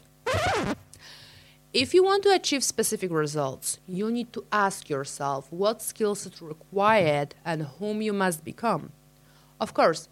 If 1.72 1.94
you 1.94 2.04
want 2.04 2.22
to 2.24 2.34
achieve 2.34 2.62
specific 2.62 3.10
results, 3.10 3.78
you 3.88 4.10
need 4.10 4.30
to 4.34 4.44
ask 4.52 4.90
yourself 4.90 5.50
what 5.50 5.80
skills 5.80 6.26
are 6.26 6.46
required 6.46 7.34
and 7.46 7.62
whom 7.78 8.02
you 8.02 8.12
must 8.12 8.44
become. 8.44 8.92
Of 9.58 9.72
course, 9.72 10.10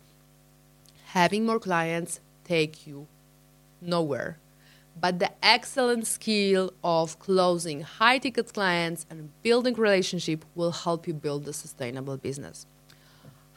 having 1.08 1.44
more 1.44 1.60
clients 1.60 2.20
take 2.44 2.86
you 2.86 3.08
nowhere. 3.82 4.38
But 4.98 5.18
the 5.18 5.32
excellent 5.42 6.06
skill 6.06 6.72
of 6.82 7.18
closing 7.18 7.82
high 7.82 8.16
ticket 8.16 8.54
clients 8.54 9.04
and 9.10 9.30
building 9.42 9.74
relationship 9.74 10.46
will 10.54 10.72
help 10.72 11.06
you 11.06 11.12
build 11.12 11.46
a 11.46 11.52
sustainable 11.52 12.16
business. 12.16 12.66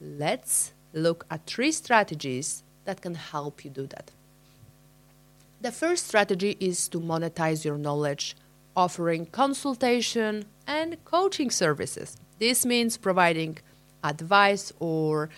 Let's 0.00 0.72
look 0.94 1.26
at 1.30 1.46
three 1.46 1.72
strategies 1.72 2.62
that 2.86 3.02
can 3.02 3.16
help 3.16 3.66
you 3.66 3.70
do 3.70 3.86
that. 3.88 4.12
The 5.60 5.72
first 5.72 6.06
strategy 6.06 6.56
is 6.58 6.88
to 6.88 7.00
monetize 7.00 7.66
your 7.66 7.76
knowledge, 7.76 8.34
offering 8.76 9.26
consultation 9.26 10.44
and 10.66 11.02
coaching 11.04 11.50
services. 11.50 12.16
This 12.38 12.64
means 12.64 12.96
providing 12.96 13.58
advice 14.02 14.72
or 14.80 15.28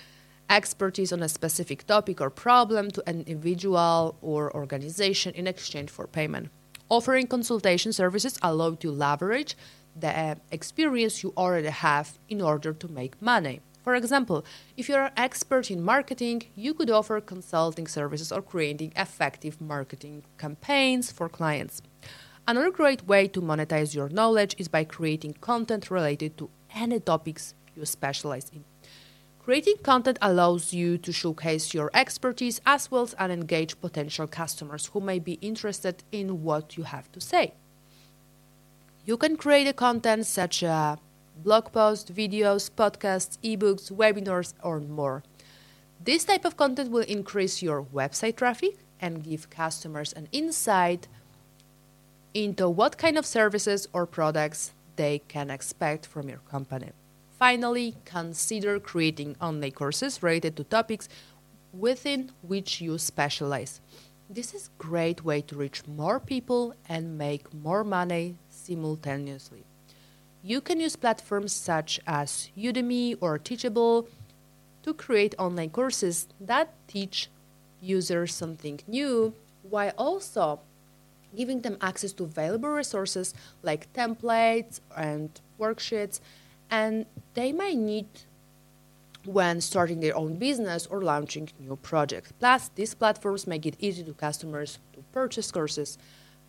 expertise 0.50 1.12
on 1.12 1.22
a 1.22 1.28
specific 1.28 1.86
topic 1.86 2.20
or 2.20 2.30
problem 2.30 2.90
to 2.92 3.02
an 3.06 3.24
individual 3.26 4.16
or 4.20 4.54
organization 4.54 5.34
in 5.34 5.46
exchange 5.46 5.90
for 5.90 6.06
payment. 6.06 6.50
Offering 6.88 7.26
consultation 7.26 7.92
services 7.92 8.38
allow 8.42 8.70
you 8.70 8.76
to 8.76 8.90
leverage 8.90 9.56
the 9.98 10.36
experience 10.50 11.22
you 11.22 11.32
already 11.36 11.68
have 11.68 12.18
in 12.28 12.40
order 12.40 12.72
to 12.72 12.88
make 12.88 13.20
money. 13.22 13.60
For 13.82 13.94
example, 13.94 14.44
if 14.76 14.88
you're 14.88 15.04
an 15.04 15.12
expert 15.16 15.70
in 15.70 15.82
marketing, 15.82 16.44
you 16.56 16.72
could 16.72 16.90
offer 16.90 17.20
consulting 17.20 17.86
services 17.86 18.32
or 18.32 18.42
creating 18.42 18.92
effective 18.96 19.60
marketing 19.60 20.24
campaigns 20.38 21.12
for 21.12 21.28
clients. 21.28 21.82
Another 22.46 22.70
great 22.70 23.06
way 23.06 23.26
to 23.28 23.40
monetize 23.40 23.94
your 23.94 24.10
knowledge 24.10 24.54
is 24.58 24.68
by 24.68 24.84
creating 24.84 25.32
content 25.40 25.90
related 25.90 26.36
to 26.36 26.50
any 26.74 27.00
topics 27.00 27.54
you 27.74 27.86
specialize 27.86 28.50
in. 28.52 28.64
Creating 29.42 29.76
content 29.82 30.18
allows 30.20 30.74
you 30.74 30.98
to 30.98 31.10
showcase 31.10 31.72
your 31.72 31.90
expertise 31.94 32.60
as 32.66 32.90
well 32.90 33.08
as 33.18 33.30
engage 33.30 33.80
potential 33.80 34.26
customers 34.26 34.90
who 34.92 35.00
may 35.00 35.18
be 35.18 35.38
interested 35.40 36.04
in 36.12 36.42
what 36.42 36.76
you 36.76 36.82
have 36.82 37.10
to 37.12 37.20
say. 37.20 37.54
You 39.06 39.16
can 39.16 39.38
create 39.38 39.66
a 39.66 39.72
content 39.72 40.26
such 40.26 40.62
as 40.62 40.98
blog 41.42 41.72
posts, 41.72 42.10
videos, 42.10 42.70
podcasts, 42.70 43.38
ebooks, 43.42 43.90
webinars, 43.90 44.52
or 44.62 44.80
more. 44.80 45.22
This 45.98 46.24
type 46.24 46.44
of 46.44 46.58
content 46.58 46.90
will 46.90 47.04
increase 47.08 47.62
your 47.62 47.82
website 47.82 48.36
traffic 48.36 48.76
and 49.00 49.24
give 49.24 49.48
customers 49.48 50.12
an 50.12 50.28
insight 50.30 51.08
into 52.34 52.68
what 52.68 52.98
kind 52.98 53.16
of 53.16 53.24
services 53.24 53.88
or 53.92 54.06
products 54.06 54.72
they 54.96 55.20
can 55.28 55.50
expect 55.50 56.04
from 56.04 56.28
your 56.28 56.40
company. 56.50 56.90
Finally, 57.38 57.94
consider 58.04 58.78
creating 58.78 59.36
online 59.40 59.70
courses 59.70 60.22
related 60.22 60.56
to 60.56 60.64
topics 60.64 61.08
within 61.72 62.30
which 62.42 62.80
you 62.80 62.98
specialize. 62.98 63.80
This 64.28 64.54
is 64.54 64.68
a 64.68 64.82
great 64.82 65.24
way 65.24 65.42
to 65.42 65.56
reach 65.56 65.86
more 65.86 66.18
people 66.18 66.74
and 66.88 67.18
make 67.18 67.52
more 67.52 67.84
money 67.84 68.36
simultaneously. 68.50 69.64
You 70.42 70.60
can 70.60 70.80
use 70.80 70.96
platforms 70.96 71.52
such 71.52 72.00
as 72.06 72.50
Udemy 72.56 73.16
or 73.20 73.38
Teachable 73.38 74.08
to 74.82 74.94
create 74.94 75.34
online 75.38 75.70
courses 75.70 76.28
that 76.40 76.74
teach 76.86 77.28
users 77.80 78.34
something 78.34 78.80
new 78.86 79.34
while 79.62 79.92
also 79.96 80.60
giving 81.36 81.60
them 81.60 81.76
access 81.80 82.12
to 82.14 82.26
valuable 82.26 82.70
resources 82.70 83.34
like 83.62 83.92
templates 83.92 84.80
and 84.96 85.40
worksheets, 85.58 86.20
and 86.70 87.06
they 87.34 87.52
might 87.52 87.76
need 87.76 88.06
when 89.24 89.60
starting 89.60 90.00
their 90.00 90.16
own 90.16 90.36
business 90.36 90.86
or 90.86 91.00
launching 91.02 91.48
new 91.58 91.76
projects. 91.76 92.32
Plus, 92.38 92.70
these 92.74 92.94
platforms 92.94 93.46
make 93.46 93.64
it 93.64 93.74
easy 93.78 94.02
to 94.04 94.12
customers 94.12 94.78
to 94.92 95.00
purchase 95.12 95.50
courses, 95.50 95.96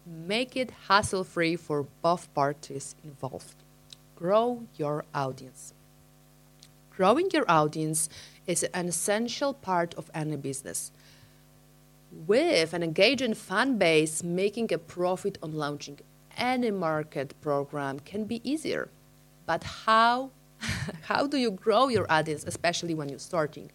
make 0.05 0.55
it 0.57 0.71
hassle-free 0.87 1.55
for 1.55 1.85
both 2.01 2.33
parties 2.33 2.95
involved. 3.03 3.55
Grow 4.15 4.63
your 4.77 5.05
audience. 5.13 5.73
Growing 6.95 7.29
your 7.31 7.45
audience 7.49 8.09
is 8.47 8.63
an 8.63 8.87
essential 8.87 9.53
part 9.53 9.93
of 9.95 10.09
any 10.13 10.37
business. 10.37 10.91
With 12.15 12.73
an 12.73 12.81
engaging 12.81 13.33
fan 13.33 13.77
base, 13.77 14.23
making 14.23 14.71
a 14.71 14.77
profit 14.77 15.37
on 15.43 15.51
launching 15.51 15.99
any 16.37 16.71
market 16.71 17.33
program 17.41 17.99
can 17.99 18.23
be 18.23 18.39
easier. 18.49 18.87
But 19.45 19.63
how 19.85 20.31
how 21.01 21.27
do 21.27 21.35
you 21.35 21.51
grow 21.51 21.89
your 21.89 22.09
audience, 22.09 22.45
especially 22.47 22.93
when 22.95 23.09
you're 23.09 23.19
starting? 23.19 23.69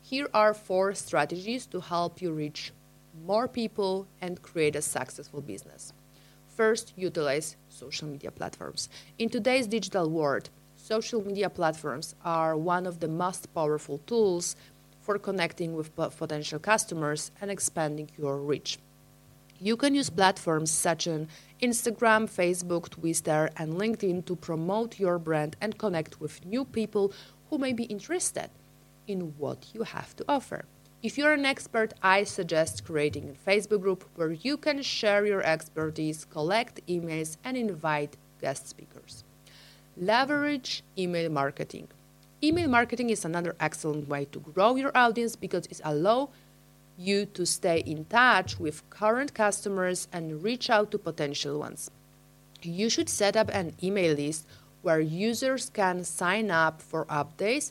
Here 0.00 0.26
are 0.32 0.54
four 0.54 0.94
strategies 0.94 1.66
to 1.66 1.80
help 1.80 2.22
you 2.22 2.32
reach 2.32 2.72
more 3.26 3.46
people 3.46 4.06
and 4.22 4.40
create 4.40 4.74
a 4.74 4.82
successful 4.82 5.42
business. 5.42 5.92
First, 6.48 6.94
utilize 6.96 7.56
social 7.68 8.08
media 8.08 8.30
platforms. 8.30 8.88
In 9.18 9.28
today's 9.28 9.66
digital 9.66 10.08
world, 10.08 10.48
social 10.76 11.22
media 11.22 11.50
platforms 11.50 12.14
are 12.24 12.56
one 12.56 12.86
of 12.86 13.00
the 13.00 13.08
most 13.08 13.52
powerful 13.54 13.98
tools 14.06 14.56
for 15.02 15.18
connecting 15.18 15.74
with 15.74 15.94
potential 15.94 16.58
customers 16.58 17.30
and 17.40 17.50
expanding 17.50 18.08
your 18.16 18.38
reach. 18.38 18.78
You 19.60 19.76
can 19.76 19.94
use 19.94 20.10
platforms 20.10 20.70
such 20.70 21.06
as 21.06 21.26
Instagram, 21.60 22.28
Facebook, 22.28 22.88
Twitter, 22.90 23.50
and 23.56 23.74
LinkedIn 23.74 24.24
to 24.26 24.34
promote 24.34 24.98
your 24.98 25.18
brand 25.18 25.56
and 25.60 25.78
connect 25.78 26.20
with 26.20 26.44
new 26.44 26.64
people 26.64 27.12
who 27.50 27.58
may 27.58 27.72
be 27.72 27.84
interested 27.84 28.50
in 29.06 29.34
what 29.38 29.66
you 29.74 29.82
have 29.82 30.16
to 30.16 30.24
offer. 30.28 30.64
If 31.02 31.18
you're 31.18 31.32
an 31.32 31.44
expert, 31.44 31.92
I 32.02 32.24
suggest 32.24 32.84
creating 32.84 33.28
a 33.28 33.50
Facebook 33.50 33.82
group 33.82 34.04
where 34.14 34.32
you 34.32 34.56
can 34.56 34.82
share 34.82 35.26
your 35.26 35.42
expertise, 35.42 36.24
collect 36.24 36.84
emails, 36.86 37.36
and 37.44 37.56
invite 37.56 38.16
guest 38.40 38.68
speakers. 38.68 39.24
Leverage 39.96 40.82
email 40.96 41.28
marketing. 41.30 41.88
Email 42.44 42.68
marketing 42.68 43.10
is 43.10 43.24
another 43.24 43.54
excellent 43.60 44.08
way 44.08 44.24
to 44.24 44.40
grow 44.40 44.74
your 44.74 44.90
audience 44.96 45.36
because 45.36 45.64
it 45.66 45.80
allows 45.84 46.28
you 46.98 47.24
to 47.24 47.46
stay 47.46 47.78
in 47.86 48.04
touch 48.06 48.58
with 48.58 48.82
current 48.90 49.32
customers 49.32 50.08
and 50.12 50.42
reach 50.42 50.68
out 50.68 50.90
to 50.90 50.98
potential 50.98 51.60
ones. 51.60 51.88
You 52.60 52.90
should 52.90 53.08
set 53.08 53.36
up 53.36 53.48
an 53.52 53.76
email 53.80 54.16
list 54.16 54.48
where 54.82 54.98
users 54.98 55.70
can 55.70 56.02
sign 56.02 56.50
up 56.50 56.82
for 56.82 57.04
updates 57.04 57.70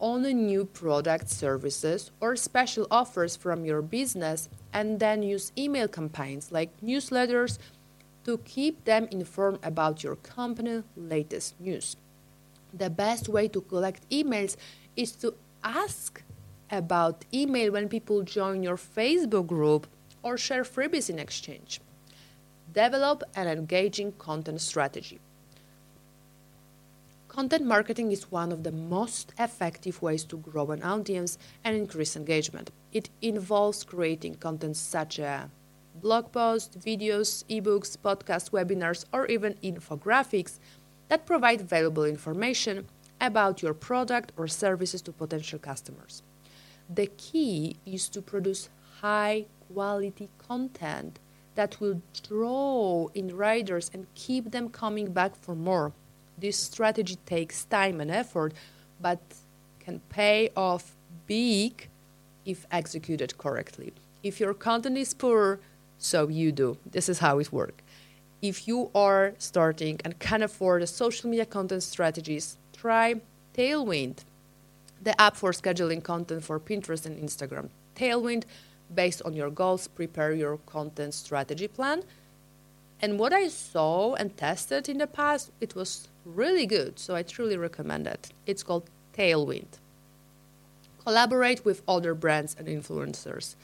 on 0.00 0.22
new 0.22 0.64
product, 0.64 1.30
services, 1.30 2.10
or 2.20 2.34
special 2.34 2.88
offers 2.90 3.36
from 3.36 3.64
your 3.64 3.80
business, 3.80 4.48
and 4.72 4.98
then 4.98 5.22
use 5.22 5.52
email 5.56 5.86
campaigns 5.86 6.50
like 6.50 6.70
newsletters 6.80 7.58
to 8.24 8.38
keep 8.38 8.84
them 8.84 9.06
informed 9.12 9.60
about 9.62 10.02
your 10.02 10.16
company 10.16 10.82
latest 10.96 11.54
news. 11.60 11.96
The 12.72 12.90
best 12.90 13.28
way 13.28 13.48
to 13.48 13.60
collect 13.60 14.08
emails 14.10 14.56
is 14.96 15.12
to 15.16 15.34
ask 15.64 16.22
about 16.70 17.24
email 17.34 17.72
when 17.72 17.88
people 17.88 18.22
join 18.22 18.62
your 18.62 18.76
Facebook 18.76 19.46
group 19.46 19.86
or 20.22 20.38
share 20.38 20.62
freebies 20.62 21.10
in 21.10 21.18
exchange. 21.18 21.80
Develop 22.72 23.24
an 23.34 23.48
engaging 23.48 24.12
content 24.12 24.60
strategy. 24.60 25.18
Content 27.26 27.64
marketing 27.64 28.12
is 28.12 28.30
one 28.30 28.52
of 28.52 28.62
the 28.62 28.72
most 28.72 29.32
effective 29.38 30.02
ways 30.02 30.24
to 30.24 30.36
grow 30.36 30.70
an 30.70 30.82
audience 30.82 31.38
and 31.64 31.76
increase 31.76 32.16
engagement. 32.16 32.70
It 32.92 33.08
involves 33.22 33.84
creating 33.84 34.36
content 34.36 34.76
such 34.76 35.20
as 35.20 35.48
blog 35.96 36.32
posts, 36.32 36.76
videos, 36.76 37.44
ebooks, 37.46 37.96
podcasts, 37.96 38.50
webinars, 38.50 39.04
or 39.12 39.26
even 39.26 39.54
infographics 39.62 40.58
that 41.10 41.26
provide 41.26 41.60
valuable 41.60 42.04
information 42.04 42.86
about 43.20 43.62
your 43.62 43.74
product 43.74 44.32
or 44.36 44.46
services 44.46 45.02
to 45.02 45.12
potential 45.12 45.58
customers. 45.58 46.22
The 46.88 47.08
key 47.18 47.76
is 47.84 48.08
to 48.10 48.22
produce 48.22 48.70
high 49.00 49.46
quality 49.72 50.28
content 50.38 51.18
that 51.56 51.80
will 51.80 52.00
draw 52.28 53.08
in 53.12 53.36
riders 53.36 53.90
and 53.92 54.06
keep 54.14 54.52
them 54.52 54.68
coming 54.68 55.12
back 55.12 55.34
for 55.34 55.56
more. 55.56 55.92
This 56.38 56.56
strategy 56.56 57.16
takes 57.26 57.64
time 57.64 58.00
and 58.00 58.10
effort, 58.10 58.54
but 59.00 59.20
can 59.80 60.00
pay 60.10 60.50
off 60.56 60.96
big 61.26 61.88
if 62.46 62.66
executed 62.70 63.36
correctly. 63.36 63.92
If 64.22 64.38
your 64.38 64.54
content 64.54 64.96
is 64.96 65.12
poor, 65.12 65.58
so 65.98 66.28
you 66.28 66.52
do. 66.52 66.78
This 66.86 67.08
is 67.08 67.18
how 67.18 67.40
it 67.40 67.52
works. 67.52 67.82
If 68.42 68.66
you 68.66 68.90
are 68.94 69.34
starting 69.38 70.00
and 70.04 70.18
can 70.18 70.42
afford 70.42 70.82
a 70.82 70.86
social 70.86 71.28
media 71.28 71.44
content 71.44 71.82
strategies, 71.82 72.56
try 72.72 73.20
Tailwind 73.54 74.24
the 75.02 75.18
app 75.20 75.36
for 75.36 75.52
scheduling 75.52 76.02
content 76.02 76.44
for 76.44 76.60
Pinterest 76.60 77.06
and 77.06 77.18
Instagram. 77.18 77.68
Tailwind, 77.96 78.44
based 78.94 79.22
on 79.22 79.34
your 79.34 79.50
goals, 79.50 79.88
prepare 79.88 80.32
your 80.32 80.58
content 80.66 81.14
strategy 81.14 81.68
plan. 81.68 82.02
And 83.00 83.18
what 83.18 83.32
I 83.32 83.48
saw 83.48 84.14
and 84.14 84.36
tested 84.36 84.88
in 84.88 84.98
the 84.98 85.06
past, 85.06 85.50
it 85.60 85.74
was 85.74 86.08
really 86.24 86.66
good. 86.66 86.98
So 86.98 87.14
I 87.14 87.22
truly 87.22 87.56
recommend 87.56 88.06
it. 88.06 88.30
It's 88.46 88.62
called 88.62 88.90
Tailwind. 89.16 89.78
Collaborate 91.02 91.64
with 91.64 91.82
other 91.88 92.14
brands 92.14 92.54
and 92.58 92.68
influencers. 92.68 93.54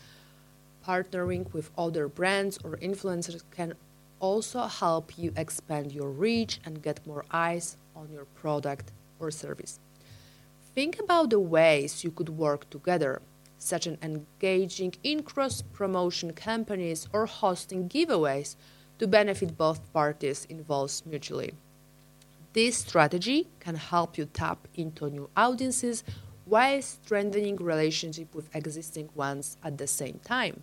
Partnering 0.86 1.52
with 1.52 1.70
other 1.76 2.08
brands 2.08 2.58
or 2.64 2.78
influencers 2.78 3.42
can 3.50 3.74
also 4.20 4.62
help 4.62 5.18
you 5.18 5.32
expand 5.36 5.92
your 5.92 6.10
reach 6.10 6.60
and 6.64 6.82
get 6.82 7.06
more 7.06 7.24
eyes 7.30 7.76
on 7.94 8.10
your 8.12 8.24
product 8.24 8.92
or 9.18 9.30
service. 9.30 9.78
Think 10.74 10.98
about 10.98 11.30
the 11.30 11.40
ways 11.40 12.04
you 12.04 12.10
could 12.10 12.28
work 12.28 12.68
together, 12.70 13.22
such 13.58 13.86
as 13.86 13.96
engaging 14.02 14.94
in 15.02 15.22
cross 15.22 15.62
promotion 15.62 16.32
campaigns 16.32 17.08
or 17.12 17.26
hosting 17.26 17.88
giveaways 17.88 18.56
to 18.98 19.06
benefit 19.06 19.56
both 19.56 19.92
parties 19.92 20.46
involved 20.48 21.02
mutually. 21.06 21.54
This 22.52 22.78
strategy 22.78 23.48
can 23.60 23.74
help 23.74 24.16
you 24.16 24.26
tap 24.26 24.66
into 24.74 25.10
new 25.10 25.28
audiences 25.36 26.04
while 26.46 26.80
strengthening 26.80 27.56
relationship 27.56 28.34
with 28.34 28.54
existing 28.54 29.10
ones 29.14 29.56
at 29.62 29.76
the 29.76 29.86
same 29.86 30.20
time. 30.24 30.62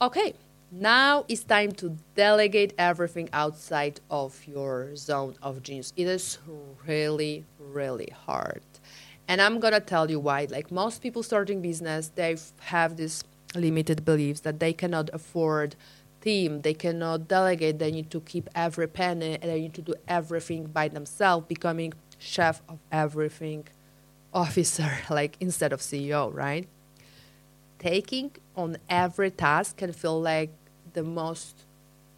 Okay, 0.00 0.34
now 0.72 1.24
it's 1.28 1.44
time 1.44 1.72
to 1.72 1.98
delegate 2.14 2.72
everything 2.78 3.28
outside 3.34 4.00
of 4.10 4.42
your 4.46 4.96
zone 4.96 5.36
of 5.42 5.62
genius. 5.62 5.92
It 5.96 6.06
is 6.06 6.38
really, 6.86 7.44
really 7.58 8.10
hard. 8.26 8.62
And 9.28 9.40
I'm 9.40 9.60
to 9.60 9.80
tell 9.80 10.10
you 10.10 10.18
why. 10.18 10.46
Like 10.50 10.70
most 10.72 11.02
people 11.02 11.22
starting 11.22 11.60
business, 11.60 12.10
they 12.14 12.36
have 12.60 12.96
this 12.96 13.22
limited 13.54 14.04
beliefs 14.04 14.40
that 14.40 14.60
they 14.60 14.72
cannot 14.72 15.10
afford 15.12 15.76
team, 16.22 16.62
they 16.62 16.74
cannot 16.74 17.28
delegate, 17.28 17.78
they 17.78 17.90
need 17.90 18.10
to 18.10 18.20
keep 18.20 18.48
every 18.54 18.88
penny, 18.88 19.34
and 19.42 19.50
they 19.50 19.60
need 19.60 19.74
to 19.74 19.82
do 19.82 19.94
everything 20.08 20.64
by 20.66 20.88
themselves, 20.88 21.46
becoming 21.46 21.92
chef 22.18 22.62
of 22.68 22.78
everything 22.90 23.66
officer, 24.32 24.98
like 25.10 25.36
instead 25.38 25.72
of 25.72 25.80
CEO, 25.80 26.32
right? 26.32 26.66
Taking 27.78 28.30
on 28.56 28.78
every 28.88 29.30
task 29.30 29.76
can 29.76 29.92
feel 29.92 30.20
like 30.20 30.50
the 30.94 31.02
most 31.02 31.64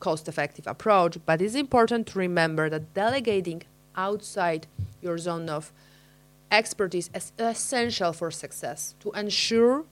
cost 0.01 0.29
effective 0.29 0.67
approach, 0.67 1.19
but 1.25 1.41
it's 1.41 1.55
important 1.55 2.07
to 2.09 2.19
remember 2.19 2.69
that 2.71 2.95
delegating 2.95 3.63
outside 3.97 4.67
your 5.01 5.19
zone 5.19 5.49
of 5.49 5.73
expertise 6.51 7.11
is 7.15 7.33
essential 7.39 8.13
for 8.13 8.31
success 8.31 8.95
to 9.01 9.11
ensure 9.13 9.85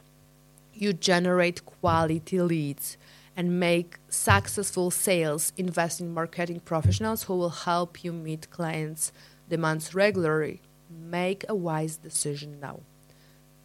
you 0.75 0.93
generate 0.93 1.65
quality 1.65 2.41
leads 2.41 2.97
and 3.37 3.59
make 3.59 3.97
successful 4.09 4.91
sales 4.91 5.53
invest 5.57 6.01
in 6.01 6.13
marketing 6.13 6.61
professionals 6.61 7.25
who 7.25 7.37
will 7.37 7.51
help 7.51 8.05
you 8.05 8.13
meet 8.13 8.51
clients 8.51 9.13
demands 9.49 9.95
regularly. 9.95 10.61
Make 10.91 11.45
a 11.49 11.55
wise 11.55 11.97
decision 11.97 12.59
now. 12.61 12.81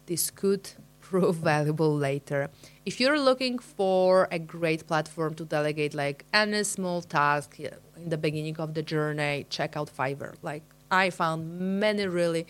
This 0.06 0.30
could 0.30 0.70
prove 1.08 1.36
valuable 1.52 1.94
later. 1.96 2.50
If 2.84 3.00
you're 3.00 3.20
looking 3.20 3.58
for 3.58 4.28
a 4.30 4.38
great 4.38 4.86
platform 4.86 5.34
to 5.34 5.44
delegate 5.44 5.94
like 5.94 6.24
any 6.32 6.64
small 6.64 7.02
task 7.02 7.58
in 7.60 8.08
the 8.08 8.18
beginning 8.18 8.56
of 8.58 8.74
the 8.74 8.82
journey, 8.82 9.46
check 9.48 9.76
out 9.76 9.90
Fiverr. 9.96 10.34
Like 10.42 10.62
I 10.90 11.10
found 11.10 11.40
many 11.80 12.06
really 12.06 12.46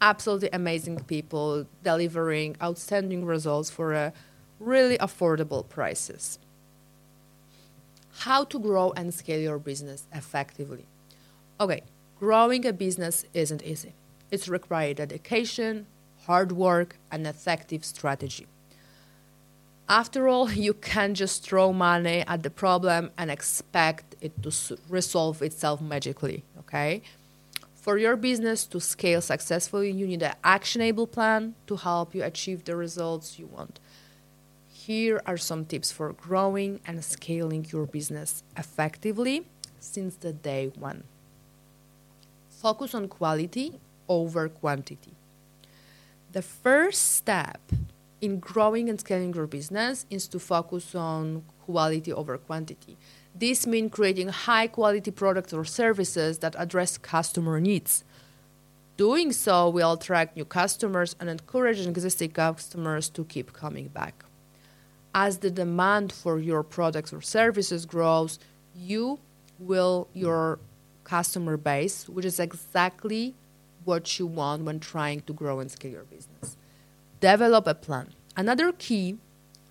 absolutely 0.00 0.50
amazing 0.52 0.98
people 1.04 1.66
delivering 1.82 2.56
outstanding 2.60 3.24
results 3.24 3.70
for 3.70 3.92
a 3.92 4.12
really 4.58 4.98
affordable 4.98 5.68
prices. 5.68 6.38
How 8.24 8.44
to 8.44 8.58
grow 8.58 8.92
and 8.96 9.14
scale 9.14 9.40
your 9.40 9.58
business 9.58 10.06
effectively. 10.12 10.86
Okay, 11.60 11.82
growing 12.18 12.66
a 12.66 12.72
business 12.72 13.24
isn't 13.32 13.62
easy. 13.62 13.94
It's 14.30 14.48
required 14.48 14.96
dedication, 14.96 15.86
hard 16.26 16.52
work, 16.52 16.96
and 17.10 17.26
effective 17.26 17.84
strategy. 17.84 18.46
After 19.88 20.28
all, 20.28 20.50
you 20.66 20.74
can't 20.74 21.16
just 21.16 21.44
throw 21.44 21.72
money 21.72 22.24
at 22.26 22.42
the 22.42 22.50
problem 22.50 23.10
and 23.18 23.30
expect 23.30 24.16
it 24.20 24.42
to 24.42 24.78
resolve 24.88 25.42
itself 25.42 25.80
magically, 25.80 26.44
okay? 26.58 27.02
For 27.74 27.98
your 27.98 28.16
business 28.16 28.64
to 28.66 28.80
scale 28.80 29.20
successfully, 29.20 29.90
you 29.90 30.06
need 30.06 30.22
an 30.22 30.34
actionable 30.44 31.06
plan 31.06 31.56
to 31.66 31.76
help 31.76 32.14
you 32.14 32.22
achieve 32.22 32.64
the 32.64 32.76
results 32.76 33.40
you 33.40 33.46
want. 33.46 33.80
Here 34.72 35.20
are 35.26 35.36
some 35.36 35.64
tips 35.64 35.90
for 35.90 36.12
growing 36.12 36.80
and 36.86 37.04
scaling 37.04 37.66
your 37.70 37.86
business 37.86 38.42
effectively 38.56 39.46
since 39.80 40.14
the 40.14 40.32
day 40.32 40.70
one. 40.78 41.02
Focus 42.50 42.94
on 42.94 43.08
quality 43.08 43.80
over 44.08 44.48
quantity. 44.48 45.12
The 46.32 46.40
first 46.40 47.12
step 47.12 47.60
in 48.22 48.38
growing 48.38 48.88
and 48.88 48.98
scaling 48.98 49.34
your 49.34 49.46
business 49.46 50.06
is 50.08 50.26
to 50.28 50.38
focus 50.38 50.94
on 50.94 51.42
quality 51.66 52.10
over 52.10 52.38
quantity. 52.38 52.96
This 53.34 53.66
means 53.66 53.92
creating 53.92 54.28
high 54.28 54.66
quality 54.66 55.10
products 55.10 55.52
or 55.52 55.66
services 55.66 56.38
that 56.38 56.54
address 56.58 56.96
customer 56.96 57.60
needs. 57.60 58.02
Doing 58.96 59.32
so 59.32 59.68
will 59.68 59.92
attract 59.92 60.34
new 60.34 60.46
customers 60.46 61.14
and 61.20 61.28
encourage 61.28 61.86
existing 61.86 62.30
customers 62.30 63.10
to 63.10 63.24
keep 63.24 63.52
coming 63.52 63.88
back. 63.88 64.24
As 65.14 65.38
the 65.38 65.50
demand 65.50 66.12
for 66.12 66.38
your 66.38 66.62
products 66.62 67.12
or 67.12 67.20
services 67.20 67.84
grows, 67.84 68.38
you 68.74 69.18
will 69.58 70.08
your 70.14 70.58
customer 71.04 71.58
base, 71.58 72.08
which 72.08 72.24
is 72.24 72.40
exactly 72.40 73.34
what 73.84 74.18
you 74.18 74.26
want 74.26 74.64
when 74.64 74.80
trying 74.80 75.20
to 75.22 75.32
grow 75.32 75.60
and 75.60 75.70
scale 75.70 75.92
your 75.92 76.04
business. 76.04 76.56
Develop 77.20 77.66
a 77.66 77.74
plan. 77.74 78.08
Another 78.36 78.72
key 78.72 79.18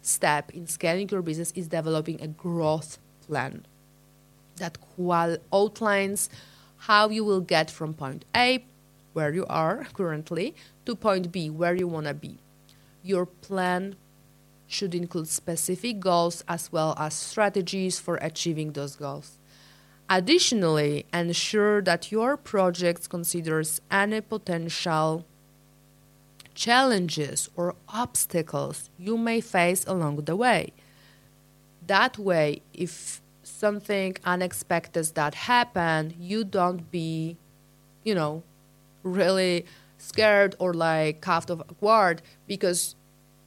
step 0.01 0.51
in 0.51 0.67
scaling 0.67 1.09
your 1.09 1.21
business 1.21 1.51
is 1.55 1.67
developing 1.67 2.21
a 2.21 2.27
growth 2.27 2.97
plan 3.25 3.65
that 4.57 4.79
qual- 4.95 5.37
outlines 5.53 6.29
how 6.77 7.09
you 7.09 7.23
will 7.23 7.41
get 7.41 7.69
from 7.69 7.93
point 7.93 8.25
A, 8.35 8.63
where 9.13 9.33
you 9.33 9.45
are 9.47 9.85
currently, 9.93 10.55
to 10.85 10.95
point 10.95 11.31
B, 11.31 11.49
where 11.49 11.75
you 11.75 11.87
want 11.87 12.07
to 12.07 12.13
be. 12.13 12.37
Your 13.03 13.25
plan 13.25 13.95
should 14.67 14.95
include 14.95 15.27
specific 15.27 15.99
goals 15.99 16.43
as 16.47 16.71
well 16.71 16.95
as 16.97 17.13
strategies 17.13 17.99
for 17.99 18.15
achieving 18.17 18.71
those 18.71 18.95
goals. 18.95 19.37
Additionally, 20.13 21.05
ensure 21.13 21.81
that 21.83 22.11
your 22.11 22.35
project 22.35 23.09
considers 23.09 23.79
any 23.89 24.19
potential 24.19 25.23
challenges 26.53 27.49
or 27.55 27.75
obstacles 27.87 28.89
you 28.99 29.17
may 29.17 29.39
face 29.39 29.85
along 29.87 30.17
the 30.17 30.35
way. 30.35 30.73
That 31.87 32.17
way, 32.17 32.61
if 32.73 33.21
something 33.41 34.17
unexpected 34.25 35.05
that 35.15 35.33
happen, 35.33 36.13
you 36.19 36.43
don't 36.43 36.91
be, 36.91 37.37
you 38.03 38.13
know, 38.13 38.43
really 39.03 39.65
scared 39.97 40.55
or 40.59 40.73
like 40.73 41.21
caught 41.21 41.49
off 41.49 41.61
guard 41.79 42.21
because 42.47 42.95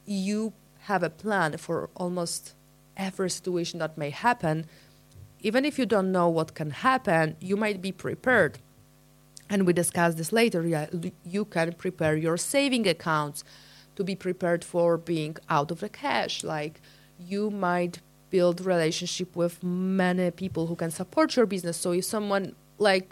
you 0.07 0.55
have 0.85 1.03
a 1.03 1.11
plan 1.11 1.59
for 1.59 1.91
almost 1.95 2.55
every 2.97 3.29
situation 3.29 3.81
that 3.81 3.99
may 3.99 4.09
happen 4.09 4.65
even 5.45 5.64
if 5.66 5.78
you 5.78 5.86
don't 5.86 6.11
know 6.11 6.28
what 6.28 6.55
can 6.55 6.70
happen, 6.70 7.36
you 7.38 7.57
might 7.57 7.80
be 7.80 7.92
prepared. 7.92 8.59
And 9.51 9.66
we 9.66 9.74
discuss 9.74 10.14
this 10.14 10.32
later. 10.32 10.88
You 11.36 11.45
can 11.45 11.74
prepare 11.74 12.16
your 12.16 12.38
saving 12.38 12.88
accounts 12.88 13.45
to 13.97 14.03
be 14.03 14.16
prepared 14.16 14.64
for 14.64 14.97
being 14.97 15.36
out 15.51 15.70
of 15.70 15.80
the 15.80 15.90
cash. 15.90 16.42
Like 16.42 16.80
you 17.18 17.51
might 17.51 18.01
build 18.30 18.62
relationship 18.62 19.36
with 19.36 19.62
many 19.62 20.30
people 20.30 20.66
who 20.66 20.74
can 20.74 20.90
support 20.90 21.36
your 21.36 21.45
business. 21.45 21.76
So 21.76 21.92
if 21.92 22.07
someone 22.07 22.57
like 22.78 23.11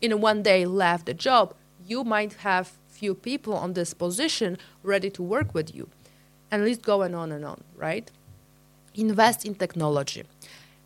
in 0.00 0.20
one 0.20 0.44
day 0.44 0.64
left 0.64 1.06
the 1.06 1.14
job, 1.14 1.54
you 1.84 2.04
might 2.04 2.34
have 2.34 2.72
few 2.88 3.14
people 3.14 3.54
on 3.54 3.72
this 3.72 3.94
position 3.94 4.58
ready 4.84 5.10
to 5.10 5.22
work 5.24 5.54
with 5.54 5.74
you. 5.74 5.88
And 6.52 6.64
list 6.64 6.82
going 6.82 7.14
on 7.16 7.32
and 7.32 7.44
on, 7.44 7.64
right? 7.76 8.08
Invest 8.94 9.44
in 9.44 9.56
technology. 9.56 10.22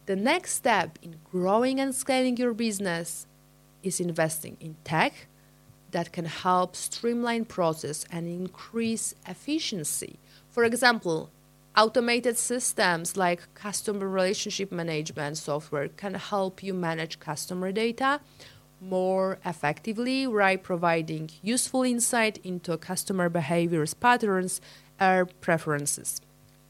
The 0.07 0.17
next 0.17 0.55
step 0.55 0.99
in 1.01 1.17
growing 1.31 1.79
and 1.79 1.95
scaling 1.95 2.37
your 2.37 2.55
business 2.55 3.27
is 3.83 4.01
investing 4.01 4.57
in 4.61 4.77
tech 4.85 5.29
that 5.93 6.13
can 6.13 6.25
help 6.25 6.75
streamline 6.75 7.45
process 7.45 8.05
and 8.11 8.27
increase 8.27 9.15
efficiency. 9.29 10.19
For 10.51 10.65
example, 10.65 11.31
automated 11.77 12.37
systems 12.37 13.17
like 13.17 13.55
customer 13.55 14.09
relationship 14.09 14.73
management 14.73 15.39
software 15.39 15.89
can 15.89 16.15
help 16.15 16.63
you 16.63 16.75
manage 16.75 17.21
customer 17.21 17.71
data 17.73 18.21
more 18.81 19.39
effectively 19.45 20.27
by 20.27 20.57
providing 20.57 21.31
useful 21.43 21.85
insight 21.85 22.39
into 22.43 22.77
customer 22.77 23.29
behaviors 23.29 23.95
patterns 23.95 24.61
or 25.01 25.27
preferences. 25.41 26.21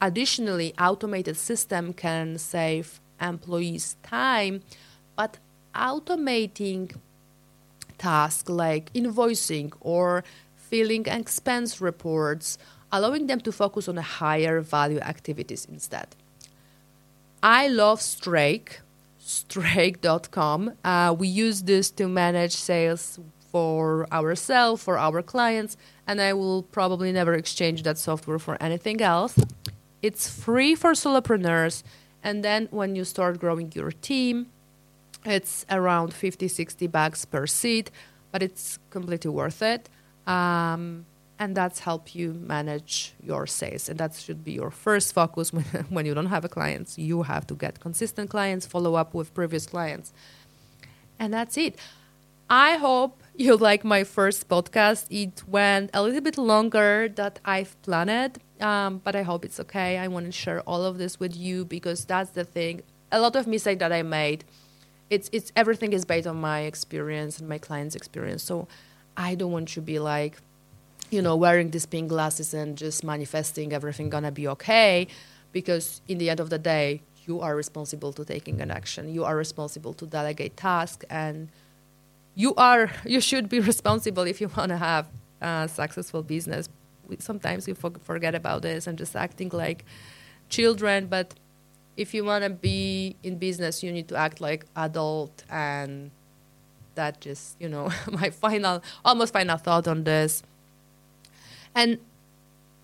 Additionally, 0.01 0.74
automated 0.78 1.37
system 1.37 1.93
can 1.93 2.37
save 2.37 3.01
employees' 3.23 3.97
time, 4.03 4.62
but 5.16 5.39
automating 5.75 6.95
tasks 7.99 8.49
like 8.49 8.93
invoicing 8.93 9.73
or 9.81 10.25
filling 10.57 11.07
expense 11.07 11.81
reports, 11.81 12.59
allowing 12.91 13.27
them 13.27 13.41
to 13.41 13.53
focus 13.53 13.89
on 13.89 13.97
higher 13.97 14.61
value 14.61 15.01
activities 15.01 15.66
instead. 15.70 16.09
I 17.43 17.68
love 17.68 18.01
Streak, 18.01 18.81
streak.com. 19.18 20.73
Uh, 20.85 21.14
we 21.18 21.29
use 21.29 21.62
this 21.62 21.91
to 21.93 22.09
manage 22.09 22.55
sales 22.55 23.18
for 23.51 24.07
ourselves, 24.12 24.83
for 24.83 24.99
our 24.99 25.23
clients, 25.23 25.77
and 26.07 26.20
I 26.20 26.33
will 26.33 26.62
probably 26.62 27.12
never 27.12 27.35
exchange 27.35 27.83
that 27.83 27.99
software 27.99 28.39
for 28.39 28.57
anything 28.62 29.01
else. 29.01 29.39
It's 30.01 30.29
free 30.29 30.75
for 30.75 30.93
solopreneurs 30.93 31.83
and 32.23 32.45
then 32.45 32.68
when 32.70 32.97
you 32.97 33.05
start 33.05 33.39
growing 33.39 33.73
your 33.75 33.91
team, 33.91 34.47
it's 35.25 35.64
around 35.70 36.12
50, 36.12 36.49
60 36.49 36.87
bucks 36.89 37.25
per 37.25 37.47
seat, 37.47 37.91
but 38.31 38.43
it's 38.43 38.79
completely 38.91 39.31
worth 39.31 39.62
it. 39.62 39.89
Um, 40.27 41.07
and 41.39 41.57
that's 41.57 41.81
help 41.81 42.14
you 42.14 42.35
manage 42.35 43.14
your 43.23 43.47
sales. 43.47 43.89
And 43.89 43.99
that 43.99 44.14
should 44.14 44.45
be 44.45 44.53
your 44.53 44.70
first 44.70 45.12
focus 45.12 45.53
when, 45.53 45.64
when 45.91 46.07
you 46.07 46.14
don't 46.14 46.27
have 46.27 46.45
a 46.45 46.49
clients. 46.49 46.99
You 46.99 47.23
have 47.23 47.47
to 47.49 47.55
get 47.55 47.81
consistent 47.81 48.31
clients, 48.31 48.66
follow 48.66 48.95
up 48.95 49.14
with 49.14 49.35
previous 49.35 49.66
clients. 49.66 50.12
And 51.18 51.33
that's 51.33 51.57
it. 51.57 51.79
I 52.49 52.77
hope 52.77 53.22
you 53.37 53.57
like 53.57 53.85
my 53.85 54.05
first 54.05 54.49
podcast. 54.49 55.07
It 55.11 55.43
went 55.47 55.91
a 55.95 56.03
little 56.03 56.20
bit 56.20 56.37
longer 56.37 57.09
than 57.09 57.33
I've 57.45 57.80
planned, 57.83 58.39
um, 58.61 59.01
but 59.03 59.16
I 59.16 59.22
hope 59.22 59.45
it's 59.45 59.59
okay. 59.61 59.99
I 59.99 60.09
want 60.09 60.26
to 60.26 60.33
share 60.33 60.61
all 60.62 60.85
of 60.85 60.99
this 60.99 61.18
with 61.18 61.37
you 61.37 61.64
because 61.64 62.05
that's 62.05 62.30
the 62.30 62.45
thing. 62.45 62.83
A 63.11 63.20
lot 63.20 63.37
of 63.37 63.47
mistake 63.47 63.78
that 63.78 63.93
I 63.93 64.03
made. 64.03 64.45
It's 65.11 65.28
it's 65.33 65.53
everything 65.57 65.93
is 65.93 66.05
based 66.05 66.26
on 66.26 66.37
my 66.41 66.61
experience 66.61 67.39
and 67.39 67.49
my 67.49 67.59
client's 67.59 67.95
experience. 67.95 68.43
So 68.43 68.68
I 69.16 69.35
don't 69.35 69.53
want 69.53 69.68
to 69.68 69.80
be 69.80 69.99
like, 69.99 70.39
you 71.11 71.20
know, 71.20 71.37
wearing 71.37 71.70
these 71.70 71.87
pink 71.87 72.09
glasses 72.09 72.55
and 72.55 72.76
just 72.76 73.05
manifesting 73.05 73.72
everything 73.72 74.09
gonna 74.09 74.33
be 74.33 74.49
okay, 74.49 75.09
because 75.53 76.01
in 76.09 76.18
the 76.18 76.30
end 76.30 76.41
of 76.41 76.49
the 76.51 76.59
day, 76.59 77.03
you 77.26 77.41
are 77.41 77.55
responsible 77.55 78.12
to 78.14 78.24
taking 78.24 78.61
an 78.61 78.70
action. 78.70 79.12
You 79.12 79.24
are 79.24 79.37
responsible 79.37 79.93
to 79.95 80.07
delegate 80.07 80.57
tasks 80.57 81.05
and 81.11 81.49
you 82.35 82.55
are 82.55 82.91
you 83.05 83.20
should 83.20 83.49
be 83.49 83.61
responsible 83.72 84.22
if 84.22 84.41
you 84.41 84.49
want 84.57 84.70
to 84.70 84.76
have 84.76 85.09
a 85.41 85.68
successful 85.68 86.22
business. 86.22 86.68
Sometimes 87.18 87.66
we 87.66 87.74
forget 87.74 88.35
about 88.35 88.62
this. 88.62 88.87
And 88.87 88.97
just 88.97 89.14
acting 89.16 89.51
like 89.53 89.85
children 90.49 91.07
but 91.07 91.35
if 91.97 92.12
you 92.14 92.24
want 92.24 92.45
to 92.45 92.51
be 92.51 93.16
in 93.22 93.39
business 93.39 93.83
you 93.83 93.91
need 93.91 94.07
to 94.09 94.14
act 94.14 94.39
like 94.41 94.66
adult 94.76 95.45
and 95.49 96.11
that 96.95 97.20
just 97.20 97.57
you 97.59 97.68
know 97.68 97.91
my 98.11 98.28
final 98.28 98.83
almost 99.05 99.33
final 99.33 99.57
thought 99.57 99.89
on 99.89 100.05
this. 100.05 100.43
And 101.74 101.99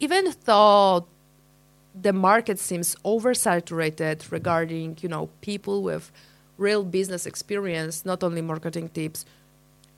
even 0.00 0.34
though 0.44 1.06
the 2.00 2.12
market 2.12 2.58
seems 2.58 2.96
oversaturated 3.04 4.30
regarding 4.30 4.98
you 5.00 5.08
know 5.08 5.28
people 5.40 5.82
with 5.82 6.12
real 6.56 6.84
business 6.84 7.26
experience 7.26 8.04
not 8.04 8.22
only 8.22 8.42
marketing 8.42 8.88
tips 8.88 9.24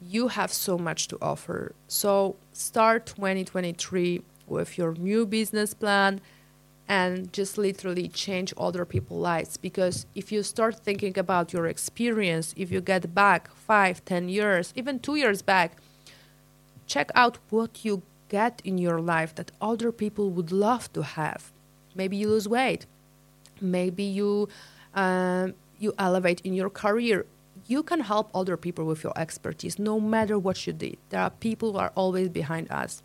you 0.00 0.28
have 0.28 0.52
so 0.52 0.78
much 0.78 1.08
to 1.08 1.18
offer. 1.20 1.74
So 1.88 2.36
start 2.52 3.06
2023 3.06 4.22
with 4.46 4.78
your 4.78 4.94
new 4.94 5.26
business 5.26 5.74
plan 5.74 6.20
and 6.88 7.32
just 7.32 7.56
literally 7.56 8.08
change 8.08 8.52
other 8.58 8.84
people's 8.84 9.22
lives. 9.22 9.56
Because 9.56 10.06
if 10.14 10.32
you 10.32 10.42
start 10.42 10.80
thinking 10.80 11.18
about 11.18 11.52
your 11.52 11.66
experience 11.66 12.52
if 12.56 12.72
you 12.72 12.80
get 12.80 13.14
back 13.14 13.54
five 13.54 14.04
ten 14.04 14.28
years 14.28 14.72
even 14.74 14.98
two 14.98 15.16
years 15.16 15.42
back 15.42 15.76
check 16.86 17.10
out 17.14 17.38
what 17.50 17.84
you 17.84 18.02
get 18.28 18.60
in 18.64 18.78
your 18.78 19.00
life 19.00 19.34
that 19.36 19.52
other 19.60 19.92
people 19.92 20.30
would 20.30 20.50
love 20.50 20.92
to 20.92 21.02
have. 21.02 21.52
Maybe 21.94 22.16
you 22.16 22.28
lose 22.28 22.48
weight. 22.48 22.86
Maybe 23.60 24.04
you 24.04 24.48
um, 24.94 25.54
you 25.78 25.92
elevate 25.98 26.40
in 26.42 26.52
your 26.54 26.70
career 26.70 27.26
you 27.66 27.82
can 27.82 28.00
help 28.00 28.30
other 28.34 28.56
people 28.56 28.84
with 28.84 29.04
your 29.04 29.12
expertise 29.16 29.78
no 29.78 30.00
matter 30.00 30.38
what 30.38 30.66
you 30.66 30.72
did. 30.72 30.98
There 31.10 31.20
are 31.20 31.30
people 31.30 31.72
who 31.72 31.78
are 31.78 31.92
always 31.94 32.28
behind 32.28 32.70
us. 32.70 33.02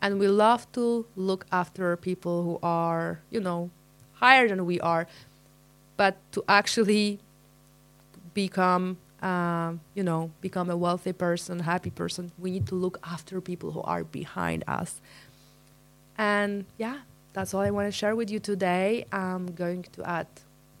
And 0.00 0.18
we 0.18 0.28
love 0.28 0.70
to 0.72 1.06
look 1.16 1.46
after 1.50 1.96
people 1.96 2.44
who 2.44 2.58
are, 2.62 3.20
you 3.30 3.40
know, 3.40 3.70
higher 4.14 4.48
than 4.48 4.64
we 4.64 4.80
are. 4.80 5.06
But 5.96 6.16
to 6.32 6.44
actually 6.48 7.18
become, 8.34 8.98
uh, 9.20 9.72
you 9.94 10.04
know, 10.04 10.30
become 10.40 10.70
a 10.70 10.76
wealthy 10.76 11.12
person, 11.12 11.60
happy 11.60 11.90
person, 11.90 12.30
we 12.38 12.52
need 12.52 12.66
to 12.68 12.76
look 12.76 13.00
after 13.02 13.40
people 13.40 13.72
who 13.72 13.82
are 13.82 14.04
behind 14.04 14.62
us. 14.68 15.00
And 16.16 16.66
yeah, 16.76 16.98
that's 17.32 17.52
all 17.54 17.62
I 17.62 17.70
want 17.70 17.88
to 17.88 17.92
share 17.92 18.14
with 18.14 18.30
you 18.30 18.38
today. 18.38 19.06
I'm 19.10 19.54
going 19.54 19.82
to 19.94 20.08
add 20.08 20.28